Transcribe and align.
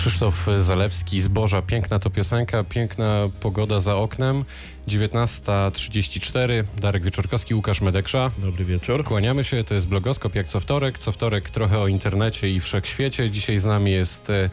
Krzysztof 0.00 0.46
Zalewski, 0.58 1.20
Zboża. 1.20 1.62
Piękna 1.62 1.98
to 1.98 2.10
piosenka, 2.10 2.64
piękna 2.64 3.28
pogoda 3.40 3.80
za 3.80 3.96
oknem. 3.96 4.44
19.34. 4.88 6.64
Darek 6.80 7.02
Wieczorkowski, 7.02 7.54
Łukasz 7.54 7.80
Medeksza. 7.80 8.30
Dobry 8.38 8.64
wieczór. 8.64 9.04
Kłaniamy 9.04 9.44
się, 9.44 9.64
to 9.64 9.74
jest 9.74 9.88
blogoskop 9.88 10.34
jak 10.34 10.48
co 10.48 10.60
wtorek. 10.60 10.98
Co 10.98 11.12
wtorek 11.12 11.50
trochę 11.50 11.78
o 11.78 11.88
internecie 11.88 12.48
i 12.48 12.60
wszechświecie. 12.60 13.30
Dzisiaj 13.30 13.58
z 13.58 13.64
nami 13.64 13.90
jest... 13.90 14.30
e, 14.30 14.50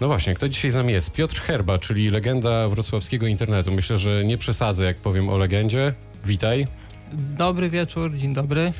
No 0.00 0.06
właśnie, 0.06 0.34
kto 0.34 0.48
dzisiaj 0.48 0.70
z 0.70 0.74
nami 0.74 0.92
jest? 0.92 1.12
Piotr 1.12 1.40
Herba, 1.40 1.78
czyli 1.78 2.10
legenda 2.10 2.68
wrocławskiego 2.68 3.26
internetu. 3.26 3.72
Myślę, 3.72 3.98
że 3.98 4.24
nie 4.24 4.38
przesadzę, 4.38 4.84
jak 4.84 4.96
powiem 4.96 5.28
o 5.28 5.38
legendzie. 5.38 5.94
Witaj. 6.24 6.66
Dobry 7.12 7.70
wieczór, 7.70 8.16
dzień 8.16 8.34
dobry. 8.34 8.72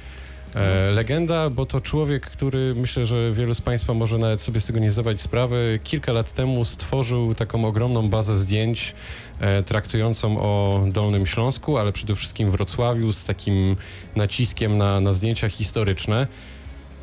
E, 0.55 0.91
legenda, 0.91 1.51
bo 1.51 1.67
to 1.67 1.81
człowiek, 1.81 2.27
który 2.27 2.75
myślę, 2.75 3.07
że 3.07 3.33
wielu 3.33 3.55
z 3.55 3.61
Państwa 3.61 3.95
może 3.95 4.19
nawet 4.19 4.43
sobie 4.43 4.61
z 4.61 4.67
tego 4.67 4.79
nie 4.79 4.93
zdawać 4.93 5.21
sprawy. 5.21 5.81
Kilka 5.85 6.13
lat 6.13 6.33
temu 6.33 6.65
stworzył 6.65 7.35
taką 7.35 7.65
ogromną 7.65 8.09
bazę 8.09 8.37
zdjęć 8.37 8.95
e, 9.41 9.63
traktującą 9.63 10.39
o 10.41 10.85
Dolnym 10.93 11.27
Śląsku, 11.27 11.79
ale 11.79 11.93
przede 11.93 12.15
wszystkim 12.15 12.51
Wrocławiu 12.51 13.13
z 13.13 13.25
takim 13.25 13.77
naciskiem 14.17 14.79
na, 14.79 15.01
na 15.01 15.13
zdjęcia 15.13 15.49
historyczne. 15.49 16.27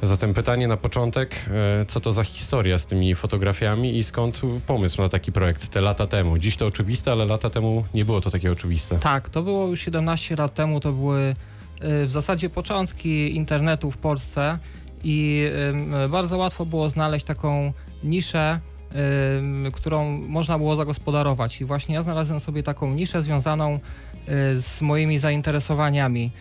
Zatem 0.04 0.34
pytanie 0.34 0.68
na 0.68 0.78
początek, 0.78 1.36
e, 1.82 1.86
co 1.86 2.00
to 2.00 2.12
za 2.12 2.24
historia 2.24 2.80
z 2.80 2.86
tymi 2.86 3.16
fotografiami 3.16 3.98
i 3.98 4.04
skąd 4.04 4.42
pomysł 4.68 5.02
na 5.02 5.10
taki 5.10 5.32
projekt 5.32 5.68
te 5.68 5.82
lata 5.82 6.08
temu? 6.08 6.38
Dziś 6.38 6.58
to 6.58 6.66
oczywiste, 6.66 7.12
ale 7.12 7.26
lata 7.26 7.50
temu 7.50 7.86
nie 7.94 8.06
było 8.06 8.22
to 8.22 8.32
takie 8.32 8.52
oczywiste. 8.52 9.00
Tak, 9.00 9.30
to 9.30 9.44
było 9.44 9.68
już 9.68 9.82
17 9.82 10.36
lat 10.36 10.54
temu, 10.54 10.80
to 10.80 10.94
były 10.94 11.34
w 11.82 12.10
zasadzie 12.10 12.50
początki 12.50 13.36
internetu 13.36 13.92
w 13.92 13.98
Polsce 13.98 14.60
i 15.04 15.44
ym, 15.70 16.12
bardzo 16.12 16.38
łatwo 16.38 16.66
było 16.66 16.90
znaleźć 16.90 17.26
taką 17.26 17.74
niszę, 18.04 18.60
którą 19.74 20.18
można 20.28 20.58
było 20.58 20.76
zagospodarować. 20.76 21.62
I 21.62 21.66
właśnie 21.66 21.96
ja 21.96 22.04
znalazłem 22.04 22.40
sobie 22.40 22.64
taką 22.64 22.94
niszę 22.94 23.22
związaną 23.22 23.76
y, 23.76 23.80
z 24.62 24.82
moimi 24.82 25.20
zainteresowaniami. 25.20 26.32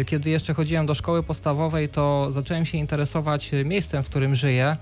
Y, 0.00 0.04
Kiedy 0.04 0.30
jeszcze 0.30 0.54
chodziłem 0.54 0.86
do 0.86 0.94
szkoły 0.94 1.22
podstawowej, 1.22 1.88
to 1.88 2.30
zacząłem 2.32 2.64
się 2.66 2.78
interesować 2.78 3.54
y, 3.54 3.64
miejscem, 3.64 4.02
w 4.02 4.06
którym 4.06 4.34
żyję. 4.34 4.76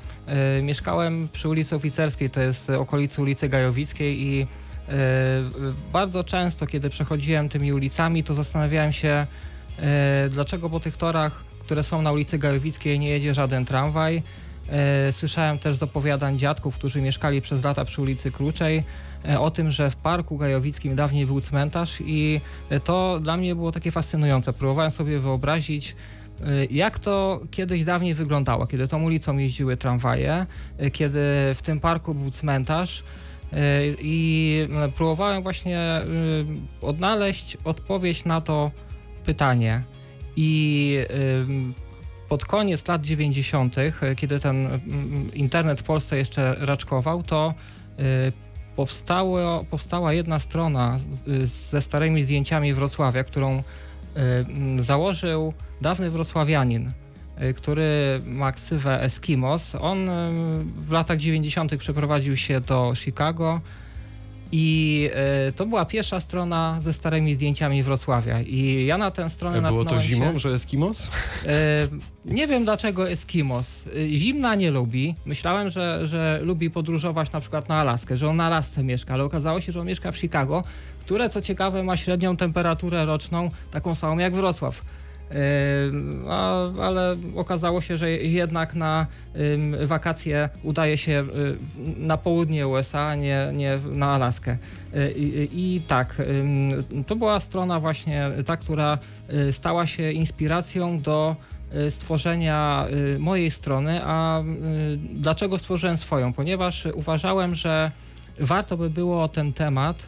Y, 0.59 0.63
Mieszkałem 0.63 1.29
przy 1.33 1.49
ulicy 1.49 1.77
Oficerskiej, 1.77 2.31
to 2.31 2.41
jest 2.41 2.71
y, 2.71 2.79
okolicy 2.79 3.23
ulicy 3.23 3.49
Gajowickiej 3.49 4.23
i 4.23 4.41
y, 4.43 4.45
y, 4.45 4.49
bardzo 5.93 6.25
często, 6.25 6.67
kiedy 6.67 6.91
przechodziłem 6.91 7.49
tymi 7.49 7.73
ulicami, 7.73 8.25
to 8.25 8.35
zastanawiałem 8.35 8.93
się, 8.93 9.27
y, 9.27 9.50
dlaczego 10.31 10.71
po 10.71 10.81
tych 10.81 10.97
torach, 10.97 11.45
które 11.61 11.83
są 11.83 12.03
na 12.03 12.13
ulicy 12.13 12.39
Gajowickiej, 12.39 12.99
nie 12.99 13.09
jedzie 13.09 13.35
żaden 13.35 13.65
tramwaj. 13.65 14.23
Y, 15.09 15.13
Słyszałem 15.13 15.59
też 15.59 15.77
z 15.77 15.83
opowiadań 15.83 16.39
dziadków, 16.39 16.75
którzy 16.75 17.03
mieszkali 17.03 17.41
przez 17.41 17.65
lata 17.65 17.85
przy 17.85 18.03
ulicy 18.03 18.33
Kruczej, 18.33 18.85
y, 19.31 19.39
o 19.39 19.51
tym, 19.51 19.71
że 19.71 19.91
w 19.91 19.97
Parku 19.97 20.37
Gajowickim 20.37 20.97
dawniej 20.97 21.27
był 21.27 21.41
cmentarz 21.41 21.99
i 22.01 22.41
to 22.85 23.21
dla 23.21 23.37
mnie 23.37 23.55
było 23.55 23.73
takie 23.73 23.91
fascynujące. 23.91 24.53
Próbowałem 24.53 24.91
sobie 24.91 25.19
wyobrazić, 25.19 25.97
jak 26.71 26.99
to 26.99 27.41
kiedyś 27.51 27.85
dawniej 27.85 28.15
wyglądało, 28.15 28.67
kiedy 28.67 28.89
tą 28.89 29.03
ulicą 29.03 29.39
jeździły 29.39 29.77
tramwaje, 29.77 30.47
kiedy 30.93 31.21
w 31.55 31.59
tym 31.63 31.81
parku 31.81 32.15
był 32.15 32.31
cmentarz. 32.31 33.05
I 33.99 34.69
próbowałem 34.97 35.43
właśnie 35.43 36.01
odnaleźć 36.83 37.57
odpowiedź 37.65 38.25
na 38.25 38.41
to 38.41 38.71
pytanie. 39.31 39.83
I 40.37 40.99
pod 42.31 42.45
koniec 42.45 42.89
lat 42.89 43.05
90., 43.05 43.79
y, 43.79 43.93
kiedy 44.17 44.41
ten 44.41 44.67
mm, 44.67 45.35
internet 45.35 45.81
w 45.81 45.83
Polsce 45.83 46.17
jeszcze 46.17 46.57
raczkował, 46.59 47.23
to 47.23 47.55
y, 47.99 48.33
powstało, 48.77 49.65
powstała 49.65 50.13
jedna 50.13 50.39
strona 50.39 50.99
ze 51.71 51.83
starymi 51.83 52.23
zdjęciami 52.23 52.75
Wrocławia, 52.75 53.25
którą 53.25 53.59
y, 53.59 53.63
mm, 54.17 54.83
założył 54.83 55.55
dawny 55.81 56.11
wrocławianin, 56.11 56.93
który 57.57 58.19
ma 58.27 58.53
ksywę 58.53 59.03
Eskimos. 59.03 59.75
On 59.75 60.11
w 60.79 60.91
latach 60.91 61.19
90. 61.19 61.77
przeprowadził 61.77 62.37
się 62.37 62.61
do 62.61 62.93
Chicago 62.97 63.61
i 64.53 65.11
y, 65.49 65.53
to 65.53 65.67
była 65.67 65.85
pierwsza 65.85 66.21
strona 66.21 66.79
ze 66.83 66.93
starymi 66.93 67.35
zdjęciami 67.35 67.83
Wrocławia. 67.83 68.41
I 68.41 68.87
ja 68.87 68.99
na 68.99 69.11
tę 69.11 69.31
stronę 69.31 69.59
E, 69.59 69.63
Było 69.63 69.85
to 69.85 70.01
zimą, 70.01 70.33
Się, 70.33 70.39
że 70.39 70.49
Eskimos? 70.49 71.11
E, 71.47 71.53
nie 72.25 72.47
wiem 72.47 72.65
dlaczego 72.65 73.11
Eskimos. 73.11 73.85
Zimna 74.09 74.55
nie 74.55 74.71
lubi. 74.71 75.15
Myślałem, 75.27 75.71
że, 75.71 76.07
że 76.07 76.41
lubi 76.43 76.71
podróżować 76.71 77.33
na 77.33 77.41
przykład 77.41 77.69
na 77.69 77.75
Alaskę, 77.77 78.17
że 78.17 78.29
on 78.29 78.37
na 78.37 78.45
Alasce 78.45 78.83
mieszka, 78.83 79.15
ale 79.15 79.25
okazało 79.25 79.61
się, 79.61 79.73
że 79.73 79.81
on 79.81 79.87
mieszka 79.87 80.13
w 80.13 80.19
Chicago, 80.19 80.63
które 81.01 81.31
co 81.31 81.43
ciekawe 81.43 81.83
ma 81.83 81.97
średnią 81.97 82.37
temperaturę 82.37 83.07
roczną 83.07 83.51
taką 83.71 83.95
samą 83.95 84.19
jak 84.19 84.33
Wrocław. 84.33 84.83
A, 86.29 86.71
ale 86.83 87.17
okazało 87.37 87.81
się, 87.81 87.97
że 87.97 88.11
jednak 88.11 88.75
na 88.75 89.07
wakacje 89.87 90.49
udaje 90.63 90.99
się 90.99 91.13
y, 91.13 91.57
na 91.97 92.17
południe 92.17 92.69
USA, 92.69 93.15
nie, 93.15 93.51
nie 93.53 93.79
na 93.93 94.09
Alaskę. 94.15 94.57
Y, 94.97 95.13
I, 95.17 95.77
i 95.77 95.81
tak, 95.81 96.23
to 97.07 97.17
była 97.17 97.41
strona 97.41 97.81
właśnie 97.81 98.31
ta, 98.47 98.57
która 98.57 98.99
y, 99.49 99.53
stała 99.53 99.87
się 99.87 100.13
inspiracją 100.13 100.99
do 100.99 101.37
stworzenia 101.91 102.87
mojej 103.19 103.51
strony. 103.51 104.01
A 104.05 104.43
dlaczego 105.13 105.59
stworzyłem 105.59 105.97
swoją? 105.97 106.33
Ponieważ 106.33 106.87
uważałem, 106.95 107.55
że 107.55 107.91
warto 108.41 108.77
by 108.77 108.91
było 108.91 109.29
ten 109.29 109.53
temat 109.53 110.07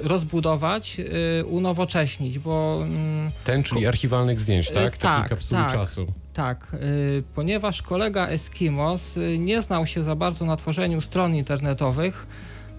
rozbudować, 0.00 0.96
y, 1.40 1.44
unowocześnić, 1.46 2.38
bo 2.38 2.80
mm, 2.82 3.30
Ten, 3.44 3.62
czyli 3.62 3.86
archiwalnych 3.86 4.40
zdjęć, 4.40 4.70
E, 4.70 4.74
tak? 4.74 4.96
Takiej 4.96 5.20
tak, 5.20 5.28
kapsuły 5.28 5.60
tak. 5.60 5.72
czasu. 5.72 6.06
tak, 6.34 6.66
y, 6.74 7.22
ponieważ 7.34 7.82
kolega 7.82 8.26
Eskimos 8.28 9.16
y, 9.16 9.38
nie 9.38 9.62
znał 9.62 9.86
się 9.86 10.02
za 10.02 10.14
bardzo 10.16 10.44
na 10.44 10.56
tworzeniu 10.56 11.00
stron 11.00 11.34
internetowych, 11.34 12.26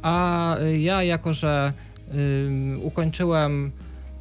a 0.01 0.57
y, 0.57 0.79
ja 0.79 1.03
jako, 1.03 1.33
że 1.33 1.73
y, 2.13 2.77
ukończyłem 2.81 3.71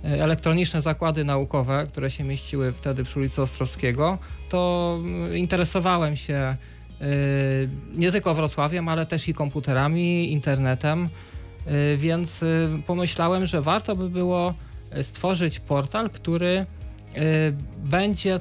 y, 0.05 0.23
elektroniczne 0.23 0.83
zakłady 0.83 1.25
naukowe, 1.25 1.87
które 1.91 2.11
się 2.11 2.25
mieściły 2.25 2.73
wtedy 2.73 3.05
przy 3.05 3.19
ulicy 3.19 3.43
Ostrowskiego, 3.43 4.19
to 4.49 4.99
y, 5.33 5.39
interesowałem 5.39 6.17
się 6.17 6.57
y, 7.03 7.69
nie 7.95 8.13
tylko 8.13 8.35
Wrocławiem, 8.35 8.89
ale 8.89 9.07
też 9.07 9.29
i 9.29 9.35
komputerami, 9.35 10.33
internetem, 10.33 11.05
y, 11.05 11.09
więc 11.97 12.43
y, 12.43 12.69
pomyślałem, 12.87 13.47
że 13.47 13.63
warto 13.63 13.97
by 13.97 14.11
było 14.11 14.55
y, 14.97 15.05
stworzyć 15.05 15.61
portal, 15.61 16.11
który 16.11 16.67
y, 17.17 17.55
będzie 17.85 18.37
y, 18.37 18.41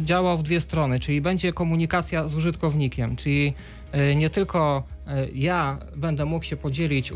działał 0.00 0.38
w 0.38 0.42
dwie 0.42 0.60
strony, 0.60 1.00
czyli 1.00 1.20
będzie 1.20 1.52
komunikacja 1.52 2.28
z 2.28 2.34
użytkownikiem, 2.34 3.16
czyli 3.16 3.54
y, 4.10 4.16
nie 4.16 4.30
tylko 4.30 4.82
y, 5.06 5.30
ja 5.34 5.78
będę 5.96 6.24
mógł 6.24 6.44
się 6.44 6.56
podzielić 6.56 7.12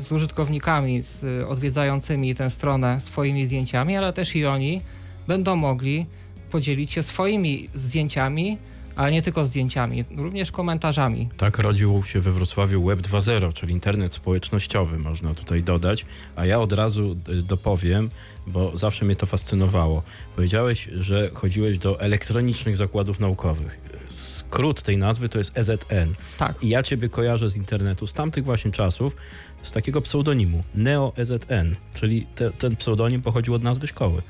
z 0.00 0.12
użytkownikami, 0.12 1.02
z 1.02 1.24
y, 1.24 1.48
odwiedzającymi 1.48 2.34
tę 2.34 2.50
stronę 2.50 3.00
swoimi 3.00 3.46
zdjęciami, 3.46 3.96
ale 3.96 4.12
też 4.12 4.36
i 4.36 4.46
oni 4.46 4.80
będą 5.26 5.56
mogli 5.56 6.06
podzielić 6.50 6.90
się 6.90 7.02
swoimi 7.02 7.68
zdjęciami, 7.74 8.58
ale 8.96 9.12
nie 9.12 9.22
tylko 9.22 9.44
zdjęciami, 9.44 10.04
również 10.16 10.52
komentarzami. 10.52 11.28
Tak 11.36 11.58
rodził 11.58 12.04
się 12.04 12.20
we 12.20 12.32
Wrocławiu 12.32 12.84
Web 12.84 13.00
2.0, 13.00 13.52
czyli 13.52 13.72
internet 13.72 14.14
społecznościowy, 14.14 14.98
można 14.98 15.34
tutaj 15.34 15.62
dodać. 15.62 16.06
A 16.36 16.46
ja 16.46 16.60
od 16.60 16.72
razu 16.72 17.16
y, 17.28 17.42
dopowiem, 17.42 18.10
bo 18.46 18.76
zawsze 18.76 19.04
mnie 19.04 19.16
to 19.16 19.26
fascynowało. 19.26 20.02
Powiedziałeś, 20.36 20.88
że 20.94 21.30
chodziłeś 21.34 21.78
do 21.78 22.00
elektronicznych 22.00 22.76
zakładów 22.76 23.20
naukowych. 23.20 23.80
Skrót 24.08 24.82
tej 24.82 24.96
nazwy 24.98 25.28
to 25.28 25.38
jest 25.38 25.58
EZN. 25.58 26.14
Tak. 26.38 26.62
I 26.62 26.68
ja 26.68 26.82
ciebie 26.82 27.08
kojarzę 27.08 27.50
z 27.50 27.56
internetu, 27.56 28.06
z 28.06 28.12
tamtych 28.12 28.44
właśnie 28.44 28.70
czasów, 28.70 29.16
z 29.62 29.72
takiego 29.72 30.00
pseudonimu, 30.00 30.62
NeoEZN, 30.74 31.74
czyli 31.94 32.26
te, 32.34 32.50
ten 32.50 32.76
pseudonim 32.76 33.22
pochodził 33.22 33.54
od 33.54 33.62
nazwy 33.62 33.86
szkoły. 33.86 34.22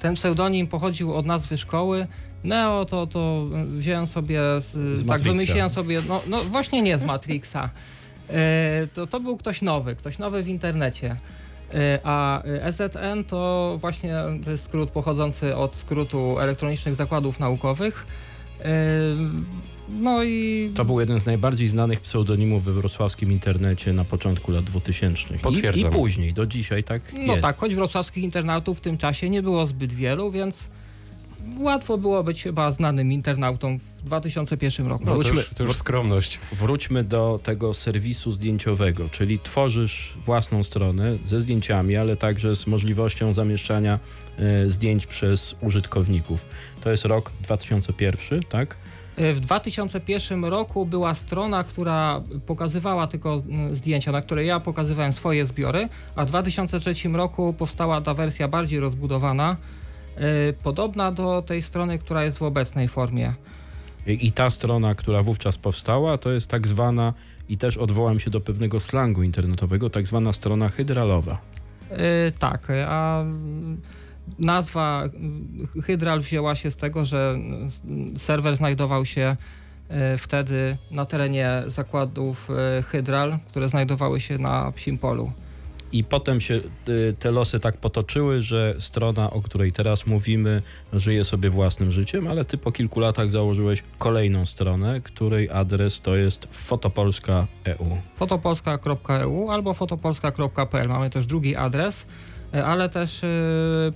Ten 0.00 0.14
pseudonim 0.14 0.66
pochodził 0.66 1.14
od 1.14 1.26
nazwy 1.26 1.58
szkoły. 1.58 2.06
Neo 2.44 2.84
to, 2.84 3.06
to 3.06 3.44
wziąłem 3.78 4.06
sobie, 4.06 4.40
z, 4.60 4.72
Z 4.72 4.98
tak 4.98 5.06
Matrixa. 5.06 5.30
wymyśliłem 5.32 5.70
sobie, 5.70 6.02
no, 6.08 6.22
no 6.28 6.44
właśnie 6.44 6.82
nie 6.82 6.98
z 6.98 7.04
Matrixa. 7.04 7.70
E, 8.30 8.86
to, 8.94 9.06
to 9.06 9.20
był 9.20 9.36
ktoś 9.36 9.62
nowy, 9.62 9.96
ktoś 9.96 10.18
nowy 10.18 10.42
w 10.42 10.48
internecie. 10.48 11.16
E, 11.74 11.98
a 12.04 12.42
EZN 12.42 13.24
to 13.28 13.76
właśnie 13.80 14.14
to 14.44 14.50
jest 14.50 14.64
skrót 14.64 14.90
pochodzący 14.90 15.56
od 15.56 15.74
skrótu 15.74 16.38
elektronicznych 16.38 16.94
zakładów 16.94 17.40
naukowych. 17.40 18.06
E, 18.60 18.70
no 19.88 20.22
i 20.24 20.70
To 20.74 20.84
był 20.84 21.00
jeden 21.00 21.20
z 21.20 21.26
najbardziej 21.26 21.68
znanych 21.68 22.00
pseudonimów 22.00 22.64
we 22.64 22.72
wrocławskim 22.72 23.32
internecie 23.32 23.92
na 23.92 24.04
początku 24.04 24.52
lat 24.52 24.64
2000. 24.64 25.34
I, 25.34 25.38
Potwierdzam. 25.38 25.90
I 25.90 25.94
później, 25.94 26.32
do 26.32 26.46
dzisiaj 26.46 26.84
tak 26.84 27.00
no 27.12 27.32
jest. 27.32 27.42
tak, 27.42 27.56
choć 27.58 27.74
wrocławskich 27.74 28.24
internautów 28.24 28.78
w 28.78 28.80
tym 28.80 28.98
czasie 28.98 29.30
nie 29.30 29.42
było 29.42 29.66
zbyt 29.66 29.92
wielu, 29.92 30.30
więc 30.30 30.68
łatwo 31.58 31.98
było 31.98 32.24
być 32.24 32.42
chyba 32.42 32.70
znanym 32.72 33.12
internautą 33.12 33.78
w 33.78 34.02
2001 34.02 34.86
roku. 34.86 35.04
No, 35.06 35.12
to, 35.12 35.18
Wróćmy- 35.18 35.36
już, 35.36 35.48
to 35.48 35.64
już 35.64 35.76
skromność. 35.76 36.40
Wróćmy 36.52 37.04
do 37.04 37.40
tego 37.42 37.74
serwisu 37.74 38.32
zdjęciowego, 38.32 39.08
czyli 39.08 39.38
tworzysz 39.38 40.14
własną 40.24 40.64
stronę 40.64 41.16
ze 41.24 41.40
zdjęciami, 41.40 41.96
ale 41.96 42.16
także 42.16 42.56
z 42.56 42.66
możliwością 42.66 43.34
zamieszczania 43.34 43.98
e, 44.38 44.68
zdjęć 44.68 45.06
przez 45.06 45.56
użytkowników. 45.60 46.44
To 46.80 46.90
jest 46.90 47.04
rok 47.04 47.32
2001, 47.42 48.42
tak? 48.42 48.76
W 49.18 49.40
2001 49.40 50.44
roku 50.44 50.86
była 50.86 51.14
strona, 51.14 51.64
która 51.64 52.22
pokazywała 52.46 53.06
tylko 53.06 53.42
zdjęcia, 53.72 54.12
na 54.12 54.22
której 54.22 54.46
ja 54.46 54.60
pokazywałem 54.60 55.12
swoje 55.12 55.46
zbiory, 55.46 55.88
a 56.16 56.24
w 56.24 56.28
2003 56.28 57.08
roku 57.08 57.52
powstała 57.58 58.00
ta 58.00 58.14
wersja 58.14 58.48
bardziej 58.48 58.80
rozbudowana, 58.80 59.56
podobna 60.62 61.12
do 61.12 61.42
tej 61.42 61.62
strony, 61.62 61.98
która 61.98 62.24
jest 62.24 62.38
w 62.38 62.42
obecnej 62.42 62.88
formie. 62.88 63.34
I, 64.06 64.32
ta 64.32 64.50
strona, 64.50 64.94
która 64.94 65.22
wówczas 65.22 65.58
powstała, 65.58 66.18
to 66.18 66.32
jest 66.32 66.48
tak 66.50 66.68
zwana, 66.68 67.14
i 67.48 67.58
też 67.58 67.76
odwołam 67.76 68.20
się 68.20 68.30
do 68.30 68.40
pewnego 68.40 68.80
slangu 68.80 69.22
internetowego, 69.22 69.90
tak 69.90 70.06
zwana 70.06 70.32
strona 70.32 70.68
hydralowa. 70.68 71.38
Y, 72.28 72.32
Tak, 72.38 72.70
y, 72.70 72.86
a 72.86 73.24
nazwa 74.38 75.04
y, 75.76 75.82
Hydral 75.82 76.20
wzięła 76.20 76.54
się 76.54 76.70
z 76.70 76.76
tego, 76.76 77.04
że 77.04 77.38
y, 78.16 78.18
serwer 78.18 78.56
znajdował 78.56 79.06
się 79.06 79.36
y, 80.14 80.18
wtedy 80.18 80.76
na 80.90 81.06
terenie 81.06 81.62
zakładów 81.66 82.50
y, 82.78 82.82
Hydral, 82.82 83.38
które 83.48 83.68
znajdowały 83.68 84.20
się 84.20 84.38
na 84.38 84.72
Psim 84.72 84.98
Polu. 84.98 85.32
I 85.94 86.04
potem 86.04 86.40
się 86.40 86.60
y, 86.88 87.14
te 87.18 87.30
losy 87.30 87.60
tak 87.60 87.76
potoczyły, 87.76 88.42
że 88.42 88.74
strona, 88.78 89.30
o 89.30 89.42
której 89.42 89.72
teraz 89.72 90.06
mówimy, 90.06 90.62
żyje 90.92 91.24
sobie 91.24 91.50
własnym 91.50 91.90
życiem, 91.90 92.26
ale 92.26 92.44
ty 92.44 92.58
po 92.58 92.72
kilku 92.72 93.00
latach 93.00 93.30
założyłeś 93.30 93.82
kolejną 93.98 94.46
stronę, 94.46 95.00
której 95.00 95.50
adres 95.50 96.00
to 96.00 96.16
jest 96.16 96.48
fotopolska.eu. 96.52 97.98
fotopolska.eu 98.16 99.50
albo 99.50 99.74
fotopolska.pl. 99.74 100.88
Mamy 100.88 101.10
też 101.10 101.26
drugi 101.26 101.56
adres, 101.56 102.06
e, 102.54 102.66
ale 102.66 102.88
też 102.88 103.24
e, 103.24 103.28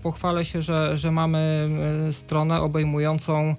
pochwalę 0.03 0.45
się, 0.45 0.63
że, 0.63 0.97
że 0.97 1.11
mamy 1.11 1.69
e, 2.09 2.13
stronę 2.13 2.61
obejmującą 2.61 3.57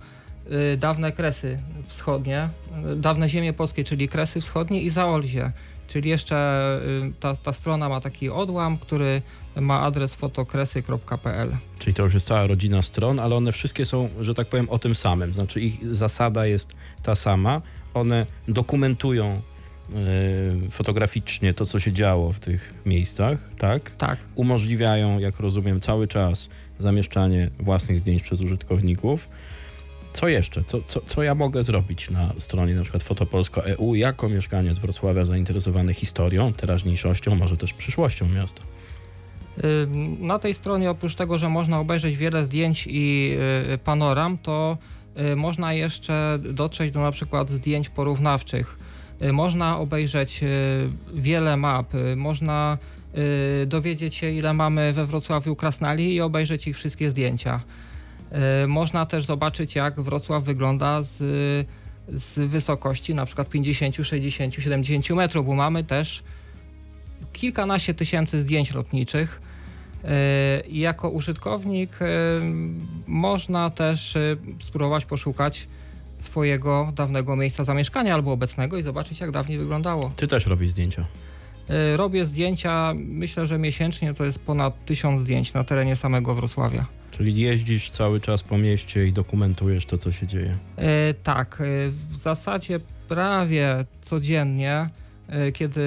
dawne 0.77 1.12
Kresy 1.12 1.59
Wschodnie, 1.88 2.50
dawne 2.95 3.30
ziemie 3.30 3.53
polskie, 3.53 3.83
czyli 3.83 4.09
Kresy 4.09 4.42
Wschodnie 4.42 4.81
i 4.81 4.89
Zaolzie. 4.89 5.51
Czyli 5.89 6.09
jeszcze 6.09 6.36
e, 6.36 7.12
ta, 7.19 7.36
ta 7.36 7.53
strona 7.53 7.89
ma 7.89 8.01
taki 8.01 8.30
odłam, 8.30 8.77
który 8.77 9.21
ma 9.56 9.81
adres 9.81 10.15
fotokresy.pl. 10.15 11.57
Czyli 11.80 11.94
to 11.94 12.03
już 12.03 12.13
jest 12.13 12.27
cała 12.27 12.47
rodzina 12.47 12.81
stron, 12.81 13.19
ale 13.19 13.36
one 13.36 13.51
wszystkie 13.51 13.86
są, 13.86 14.09
że 14.21 14.33
tak 14.33 14.47
powiem, 14.47 14.69
o 14.69 14.80
tym 14.80 14.95
samym. 14.95 15.33
Znaczy 15.33 15.62
ich 15.62 15.95
zasada 15.95 16.45
jest 16.45 16.75
ta 17.03 17.15
sama. 17.15 17.62
One 17.94 18.25
dokumentują 18.47 19.41
y, 20.65 20.69
fotograficznie 20.69 21.53
to, 21.53 21.65
co 21.65 21.80
się 21.80 21.92
działo 21.92 22.33
w 22.33 22.39
tych 22.39 22.74
miejscach, 22.85 23.50
tak? 23.57 23.92
Tak. 23.92 24.19
Umożliwiają, 24.35 25.19
jak 25.19 25.39
rozumiem, 25.39 25.81
cały 25.81 26.07
czas 26.07 26.50
zamieszczanie 26.80 27.50
własnych 27.59 28.00
zdjęć 28.00 28.24
przez 28.24 28.42
użytkowników. 28.42 29.27
Co 30.13 30.27
jeszcze? 30.27 30.63
Co, 30.63 30.81
co, 30.81 31.01
co 31.01 31.23
ja 31.23 31.35
mogę 31.35 31.63
zrobić 31.63 32.09
na 32.09 32.33
stronie 32.38 32.75
na 32.75 32.81
przykład 32.81 33.03
fotopolska.eu 33.03 33.95
jako 33.95 34.29
mieszkaniec 34.29 34.79
Wrocławia 34.79 35.25
zainteresowany 35.25 35.94
historią, 35.94 36.53
teraźniejszością, 36.53 37.35
może 37.35 37.57
też 37.57 37.73
przyszłością 37.73 38.29
miasta? 38.29 38.61
Na 40.19 40.39
tej 40.39 40.53
stronie 40.53 40.89
oprócz 40.89 41.15
tego, 41.15 41.38
że 41.38 41.50
można 41.50 41.79
obejrzeć 41.79 42.17
wiele 42.17 42.45
zdjęć 42.45 42.88
i 42.89 43.38
y, 43.73 43.77
panoram, 43.77 44.38
to 44.38 44.77
y, 45.31 45.35
można 45.35 45.73
jeszcze 45.73 46.39
dotrzeć 46.53 46.91
do 46.91 47.01
na 47.01 47.11
przykład 47.11 47.50
zdjęć 47.50 47.89
porównawczych. 47.89 48.77
Y, 49.21 49.33
Można 49.33 49.77
obejrzeć 49.77 50.41
wiele 51.13 51.57
map, 51.57 51.94
można 52.15 52.77
dowiedzieć 53.67 54.15
się 54.15 54.31
ile 54.31 54.53
mamy 54.53 54.94
we 54.94 55.06
Wrocławiu 55.06 55.56
krasnali 55.56 56.15
i 56.15 56.21
obejrzeć 56.21 56.67
ich 56.67 56.75
wszystkie 56.75 57.09
zdjęcia. 57.09 57.59
Y, 58.63 58.67
Można 58.67 59.05
też 59.05 59.25
zobaczyć 59.25 59.75
jak 59.75 60.01
Wrocław 60.01 60.43
wygląda 60.43 61.01
z, 61.01 61.17
z 62.07 62.39
wysokości 62.49 63.15
na 63.15 63.25
przykład 63.25 63.49
50, 63.49 63.95
60, 63.95 64.53
70 64.53 65.09
metrów, 65.09 65.45
bo 65.45 65.55
mamy 65.55 65.83
też 65.83 66.23
kilkanaście 67.33 67.93
tysięcy 67.93 68.41
zdjęć 68.41 68.73
lotniczych. 68.73 69.41
I 70.67 70.79
jako 70.79 71.09
użytkownik 71.09 71.91
yy, 72.01 72.07
można 73.07 73.69
też 73.69 74.17
spróbować 74.59 75.05
poszukać 75.05 75.67
swojego 76.19 76.91
dawnego 76.95 77.35
miejsca 77.35 77.63
zamieszkania 77.63 78.13
albo 78.13 78.31
obecnego 78.31 78.77
i 78.77 78.83
zobaczyć, 78.83 79.19
jak 79.19 79.31
dawniej 79.31 79.57
wyglądało. 79.57 80.11
Ty 80.15 80.27
też 80.27 80.45
robisz 80.45 80.71
zdjęcia. 80.71 81.05
Yy, 81.69 81.98
Robię 81.98 82.25
zdjęcia, 82.25 82.94
myślę, 82.98 83.48
że 83.48 83.60
miesięcznie 83.60 84.13
to 84.13 84.25
jest 84.25 84.39
ponad 84.39 84.86
tysiąc 84.86 85.21
zdjęć 85.21 85.54
na 85.54 85.63
terenie 85.63 85.95
samego 85.95 86.36
Wrocławia. 86.36 86.86
Czyli 87.12 87.36
jeździsz 87.42 87.89
cały 87.89 88.19
czas 88.21 88.44
po 88.44 88.57
mieście 88.57 89.07
i 89.07 89.13
dokumentujesz 89.13 89.86
to, 89.86 89.98
co 89.98 90.12
się 90.12 90.27
dzieje. 90.27 90.51
Yy, 90.77 90.83
Tak, 91.24 91.57
yy, 91.60 91.92
w 92.10 92.18
zasadzie 92.18 92.80
prawie 93.07 93.86
codziennie, 94.01 94.89
kiedy 95.54 95.81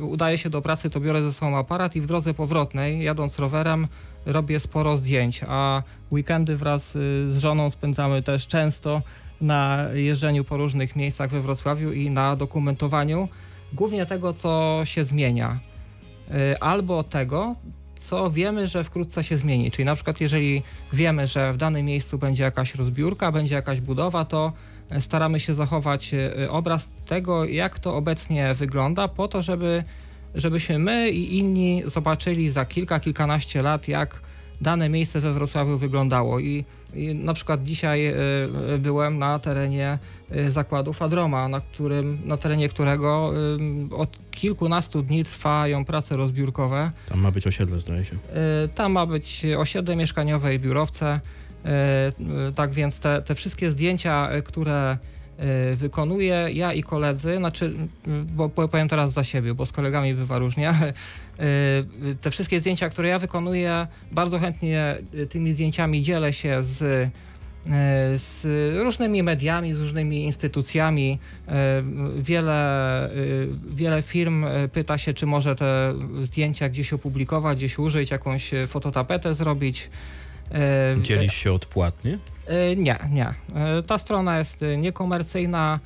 udaje 0.00 0.38
się 0.38 0.50
do 0.50 0.62
pracy, 0.62 0.90
to 0.90 1.00
biorę 1.00 1.22
ze 1.22 1.32
sobą 1.32 1.56
aparat 1.56 1.96
i 1.96 2.00
w 2.00 2.06
drodze 2.06 2.34
powrotnej, 2.34 3.02
jadąc 3.04 3.38
rowerem, 3.38 3.86
robię 4.26 4.60
sporo 4.60 4.96
zdjęć, 4.96 5.40
a 5.48 5.82
weekendy 6.12 6.56
wraz 6.56 6.92
z 7.28 7.38
żoną 7.38 7.70
spędzamy 7.70 8.22
też 8.22 8.46
często 8.46 9.02
na 9.40 9.86
jeżdżeniu 9.94 10.44
po 10.44 10.56
różnych 10.56 10.96
miejscach 10.96 11.30
we 11.30 11.40
Wrocławiu 11.40 11.92
i 11.92 12.10
na 12.10 12.36
dokumentowaniu 12.36 13.28
głównie 13.72 14.06
tego, 14.06 14.32
co 14.32 14.80
się 14.84 15.04
zmienia. 15.04 15.58
Yy, 16.30 16.58
Albo 16.60 17.02
tego, 17.02 17.56
co 18.08 18.30
wiemy, 18.30 18.68
że 18.68 18.84
wkrótce 18.84 19.24
się 19.24 19.36
zmieni. 19.36 19.70
Czyli 19.70 19.84
na 19.84 19.94
przykład, 19.94 20.20
jeżeli 20.20 20.62
wiemy, 20.92 21.26
że 21.26 21.52
w 21.52 21.56
danym 21.56 21.86
miejscu 21.86 22.18
będzie 22.18 22.44
jakaś 22.44 22.74
rozbiórka, 22.74 23.32
będzie 23.32 23.54
jakaś 23.54 23.80
budowa, 23.80 24.24
to 24.24 24.52
e, 24.90 25.00
staramy 25.00 25.40
się 25.40 25.54
zachować 25.54 26.14
e, 26.14 26.50
obraz 26.50 26.90
tego, 27.06 27.44
jak 27.44 27.78
to 27.78 27.96
obecnie 27.96 28.54
wygląda, 28.54 29.08
po 29.08 29.28
to, 29.28 29.42
żeby, 29.42 29.84
żebyśmy 30.34 30.78
my 30.78 31.10
i 31.10 31.38
inni 31.38 31.82
zobaczyli 31.86 32.50
za 32.50 32.64
kilka, 32.64 33.00
kilkanaście 33.00 33.62
lat, 33.62 33.88
jak 33.88 34.20
dane 34.60 34.88
miejsce 34.88 35.20
we 35.20 35.32
Wrocławiu 35.32 35.78
wyglądało. 35.78 36.40
I, 36.40 36.64
i 36.94 37.14
na 37.14 37.34
przykład 37.34 37.64
dzisiaj 37.64 38.06
e, 38.06 38.14
byłem 38.78 39.18
na 39.18 39.38
terenie 39.38 39.98
e, 40.30 40.50
zakładu 40.50 40.92
Fadroma, 40.92 41.48
na, 41.48 41.60
którym, 41.60 42.18
na 42.24 42.36
terenie 42.36 42.68
którego 42.68 43.32
e, 43.90 43.94
od 43.94 44.18
kilkunastu 44.30 45.02
dni 45.02 45.24
trwają 45.24 45.84
prace 45.84 46.16
rozbiórkowe. 46.16 46.90
Tam 47.06 47.20
ma 47.20 47.30
być 47.30 47.46
osiedle, 47.46 47.78
zdaje 47.78 48.04
się. 48.04 48.16
Tam 48.74 48.92
ma 48.92 49.06
być 49.06 49.46
osiedle 49.58 49.96
mieszkaniowe 49.96 50.54
i 50.54 50.58
biurowce. 50.58 51.20
Tak 52.54 52.70
więc 52.70 53.00
te, 53.00 53.22
te 53.22 53.34
wszystkie 53.34 53.70
zdjęcia, 53.70 54.28
które 54.44 54.98
wykonuję 55.76 56.48
ja 56.52 56.72
i 56.72 56.82
koledzy, 56.82 57.36
znaczy, 57.36 57.64
y, 57.66 58.10
bo 58.34 58.48
powiem 58.48 58.88
teraz 58.88 59.12
za 59.12 59.24
siebie, 59.24 59.54
bo 59.54 59.66
z 59.66 59.72
kolegami 59.72 60.14
bywa 60.14 60.38
różnie. 60.38 60.70
Y, 60.70 61.44
y, 62.10 62.16
Te 62.20 62.30
wszystkie 62.30 62.60
zdjęcia, 62.60 62.88
które 62.88 63.08
ja 63.08 63.18
wykonuję, 63.18 63.86
bardzo 64.12 64.38
chętnie 64.38 64.96
y, 65.14 65.26
tymi 65.26 65.52
zdjęciami 65.52 66.02
dzielę 66.02 66.32
się 66.32 66.62
z, 66.62 66.82
y, 66.82 67.10
z 68.18 68.46
różnymi 68.84 69.22
mediami, 69.22 69.74
z 69.74 69.80
różnymi 69.80 70.24
instytucjami. 70.24 71.18
Y, 71.48 72.22
Wiele, 72.22 73.10
y, 73.10 73.48
wiele 73.70 74.02
firm 74.02 74.44
y, 74.44 74.68
pyta 74.68 74.98
się, 74.98 75.14
czy 75.14 75.26
może 75.26 75.56
te 75.56 75.94
zdjęcia 76.22 76.68
gdzieś 76.68 76.92
opublikować, 76.92 77.58
gdzieś 77.58 77.78
użyć, 77.78 78.10
jakąś 78.10 78.54
y, 78.54 78.66
fototapetę 78.66 79.34
zrobić. 79.34 79.90
Dzielisz 81.02 81.34
się 81.34 81.52
odpłatnie? 81.52 82.18
Y, 82.72 82.76
Nie, 82.76 82.98
nie. 83.10 83.28
Y, 83.78 83.82
Ta 83.82 83.98
strona 83.98 84.38
jest 84.38 84.62
y, 84.62 84.76
niekomercyjna 84.76 85.80